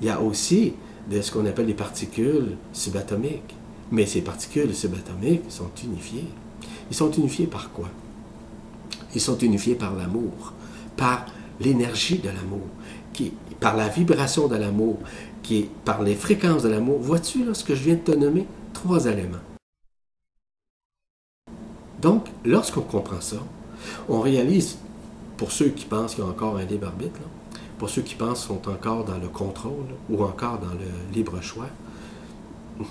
[0.00, 0.74] Il y a aussi
[1.10, 3.54] de ce qu'on appelle les particules subatomiques,
[3.92, 6.26] mais ces particules subatomiques sont unifiées.
[6.90, 7.88] Ils sont unifiés par quoi?
[9.14, 10.52] Ils sont unifiés par l'amour,
[10.96, 11.26] par
[11.60, 12.66] l'énergie de l'amour,
[13.60, 14.98] par la vibration de l'amour,
[15.46, 16.98] qui est par les fréquences de l'amour.
[16.98, 18.46] Vois-tu là ce que je viens de te nommer?
[18.72, 19.38] Trois éléments.
[22.02, 23.36] Donc, lorsqu'on comprend ça,
[24.08, 24.78] on réalise,
[25.36, 27.20] pour ceux qui pensent qu'il y a encore un libre arbitre,
[27.78, 31.40] pour ceux qui pensent qu'ils sont encore dans le contrôle ou encore dans le libre
[31.40, 31.68] choix,
[32.80, 32.84] il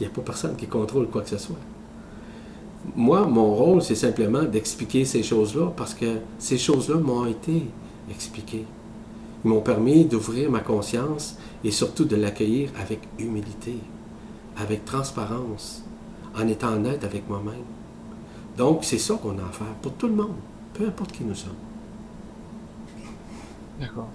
[0.00, 1.58] n'y a pas personne qui contrôle quoi que ce soit
[2.96, 7.64] moi, mon rôle, c'est simplement d'expliquer ces choses-là parce que ces choses-là m'ont été
[8.10, 8.64] expliquées.
[9.44, 13.78] Ils m'ont permis d'ouvrir ma conscience et surtout de l'accueillir avec humilité,
[14.56, 15.84] avec transparence,
[16.36, 17.64] en étant honnête avec moi-même.
[18.56, 20.36] Donc, c'est ça qu'on a à faire pour tout le monde,
[20.74, 21.52] peu importe qui nous sommes.
[23.80, 24.08] D'accord.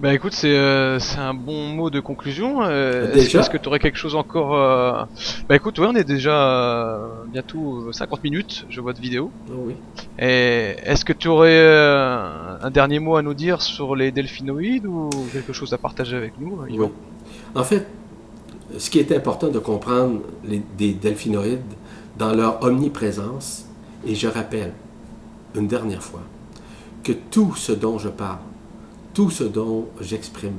[0.00, 2.62] Bah écoute, c'est euh, un bon mot de conclusion.
[2.62, 5.04] Euh, Est-ce que tu aurais quelque chose encore euh...
[5.46, 9.30] Bah écoute, ouais, on est déjà euh, bientôt 50 minutes, je vois de vidéo.
[9.50, 9.74] Oh oui.
[10.18, 14.86] Et est-ce que tu aurais euh, un dernier mot à nous dire sur les delphinoïdes
[14.86, 16.78] ou quelque chose à partager avec nous Oui.
[17.54, 17.86] En fait,
[18.78, 21.60] ce qui est important de comprendre les, des delphinoïdes
[22.16, 23.66] dans leur omniprésence,
[24.06, 24.72] et je rappelle
[25.54, 26.22] une dernière fois
[27.04, 28.38] que tout ce dont je parle
[29.14, 30.58] tout ce dont j'exprime,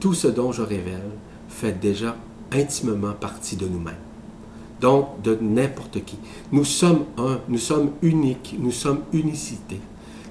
[0.00, 1.10] tout ce dont je révèle,
[1.48, 2.16] fait déjà
[2.52, 3.94] intimement partie de nous-mêmes.
[4.80, 6.18] Donc, de n'importe qui.
[6.50, 9.80] Nous sommes un, nous sommes uniques, nous sommes unicité,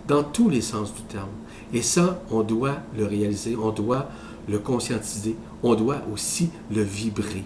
[0.07, 1.29] dans tous les sens du terme.
[1.73, 4.09] Et ça, on doit le réaliser, on doit
[4.49, 7.43] le conscientiser, on doit aussi le vibrer.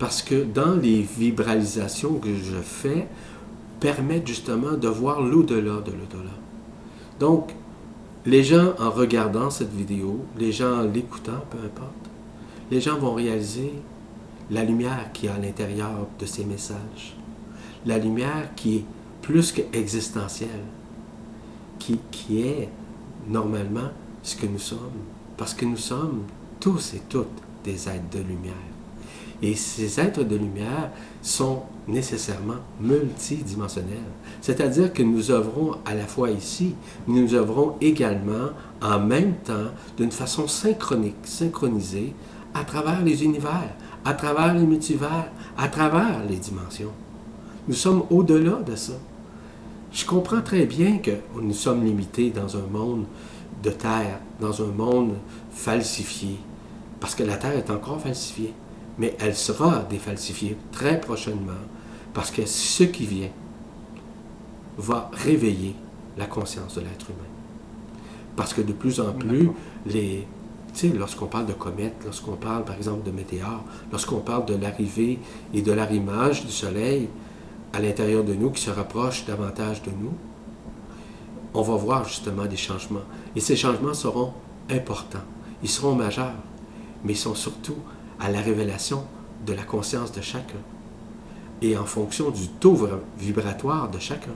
[0.00, 3.06] Parce que dans les vibralisations que je fais,
[3.78, 6.32] permettent justement de voir l'au-delà de l'au-delà.
[7.20, 7.54] Donc,
[8.24, 12.10] les gens, en regardant cette vidéo, les gens en l'écoutant, peu importe,
[12.70, 13.72] les gens vont réaliser
[14.50, 17.16] la lumière qui est à l'intérieur de ces messages.
[17.84, 18.84] La lumière qui est
[19.22, 20.64] plus qu'existentielle,
[21.78, 22.68] qui, qui est
[23.28, 23.90] normalement
[24.22, 24.78] ce que nous sommes.
[25.36, 26.22] Parce que nous sommes
[26.60, 27.26] tous et toutes
[27.64, 28.54] des êtres de lumière.
[29.40, 33.98] Et ces êtres de lumière sont nécessairement multidimensionnels.
[34.40, 36.74] C'est-à-dire que nous œuvrons à la fois ici,
[37.06, 42.14] mais nous œuvrons également en même temps, d'une façon synchronique, synchronisée,
[42.54, 43.74] à travers les univers,
[44.04, 46.92] à travers les multivers, à travers les dimensions.
[47.68, 48.94] Nous sommes au-delà de ça.
[49.92, 53.04] Je comprends très bien que nous sommes limités dans un monde
[53.62, 55.14] de terre, dans un monde
[55.52, 56.36] falsifié,
[56.98, 58.54] parce que la terre est encore falsifiée
[58.98, 61.52] mais elle sera défalsifiée très prochainement
[62.12, 63.30] parce que ce qui vient
[64.78, 65.74] va réveiller
[66.16, 67.28] la conscience de l'être humain.
[68.36, 69.50] Parce que de plus en plus,
[69.86, 70.26] les,
[70.94, 75.18] lorsqu'on parle de comètes, lorsqu'on parle par exemple de météores, lorsqu'on parle de l'arrivée
[75.52, 77.08] et de l'arrimage du Soleil
[77.72, 80.12] à l'intérieur de nous qui se rapproche davantage de nous,
[81.54, 83.02] on va voir justement des changements.
[83.36, 84.32] Et ces changements seront
[84.70, 85.24] importants,
[85.62, 86.34] ils seront majeurs,
[87.04, 87.76] mais ils sont surtout
[88.22, 89.04] à la révélation
[89.44, 90.62] de la conscience de chacun
[91.60, 94.32] et en fonction du taux vibratoire de chacun.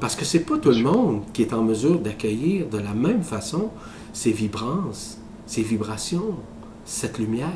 [0.00, 3.22] Parce que c'est pas tout le monde qui est en mesure d'accueillir de la même
[3.22, 3.70] façon
[4.12, 6.36] ces vibrances, ces vibrations,
[6.84, 7.50] cette lumière.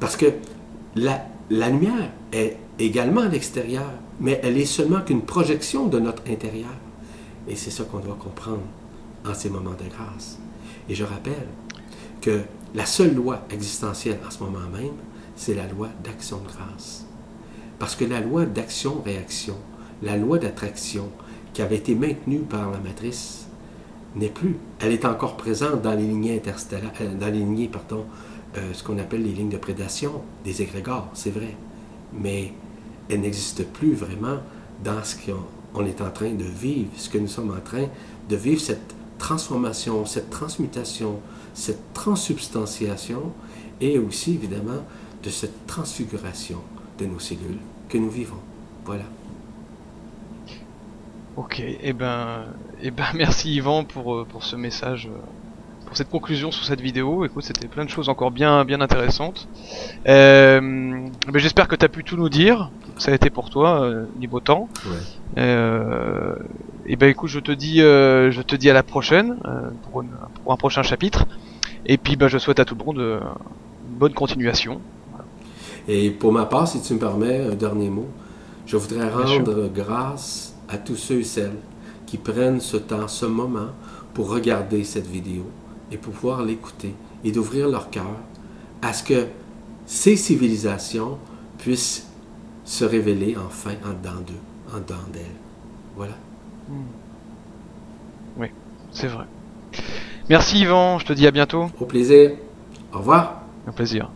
[0.00, 0.26] Parce que
[0.94, 6.74] la, lumière est également à l'extérieur, mais elle est seulement qu'une projection de notre intérieur.
[7.48, 8.62] Et c'est ça qu'on doit comprendre
[9.26, 10.38] en ces moments de grâce.
[10.88, 11.46] Et je rappelle
[12.20, 12.42] que
[12.74, 14.92] la seule loi existentielle en ce moment même,
[15.36, 17.06] c'est la loi d'action de grâce.
[17.78, 19.56] Parce que la loi d'action-réaction,
[20.02, 21.08] la loi d'attraction
[21.52, 23.46] qui avait été maintenue par la matrice,
[24.16, 24.56] n'est plus.
[24.80, 28.04] Elle est encore présente dans les lignées interstellaires, euh, dans les lignées, pardon,
[28.56, 31.54] euh, ce qu'on appelle les lignes de prédation des égrégores, c'est vrai.
[32.12, 32.52] Mais
[33.08, 34.38] elle n'existe plus vraiment
[34.82, 37.86] dans ce qu'on est en train de vivre, ce que nous sommes en train
[38.28, 41.20] de vivre, cette transformation, cette transmutation,
[41.54, 43.32] cette transsubstantiation,
[43.80, 44.84] et aussi évidemment
[45.22, 46.58] de cette transfiguration
[46.98, 48.40] de nos cellules que nous vivons.
[48.84, 49.04] Voilà.
[51.36, 52.46] Ok, et eh ben,
[52.82, 55.18] eh ben merci Yvan pour, euh, pour ce message, euh,
[55.88, 57.24] pour cette conclusion sur cette vidéo.
[57.24, 59.48] Écoute, c'était plein de choses encore bien, bien intéressantes.
[60.06, 62.70] Euh, ben, J'espère que tu as pu tout nous dire.
[62.98, 64.68] Ça a été pour toi, euh, niveau temps.
[64.86, 65.42] Ouais.
[66.86, 69.36] et ben écoute, je te dis, je te dis à la prochaine
[69.84, 70.04] pour,
[70.42, 71.26] pour, un prochain chapitre.
[71.86, 74.80] Et puis ben, je souhaite à tout le monde une bonne continuation.
[75.88, 78.08] Et pour ma part, si tu me permets, un dernier mot,
[78.66, 81.56] je voudrais rendre grâce à tous ceux et celles
[82.04, 83.70] qui prennent ce temps, ce moment
[84.12, 85.46] pour regarder cette vidéo
[85.90, 88.16] et pouvoir l'écouter et d'ouvrir leur cœur
[88.82, 89.26] à ce que
[89.86, 91.18] ces civilisations
[91.58, 92.06] puissent
[92.64, 95.24] se révéler enfin en dedans d'eux, en dedans d'elles.
[95.96, 96.12] Voilà.
[96.68, 96.82] Hmm.
[98.38, 98.48] Oui,
[98.92, 99.24] c'est vrai.
[100.28, 101.70] Merci Yvan, je te dis à bientôt.
[101.80, 102.32] Au plaisir.
[102.92, 103.42] Au revoir.
[103.66, 104.10] Un plaisir.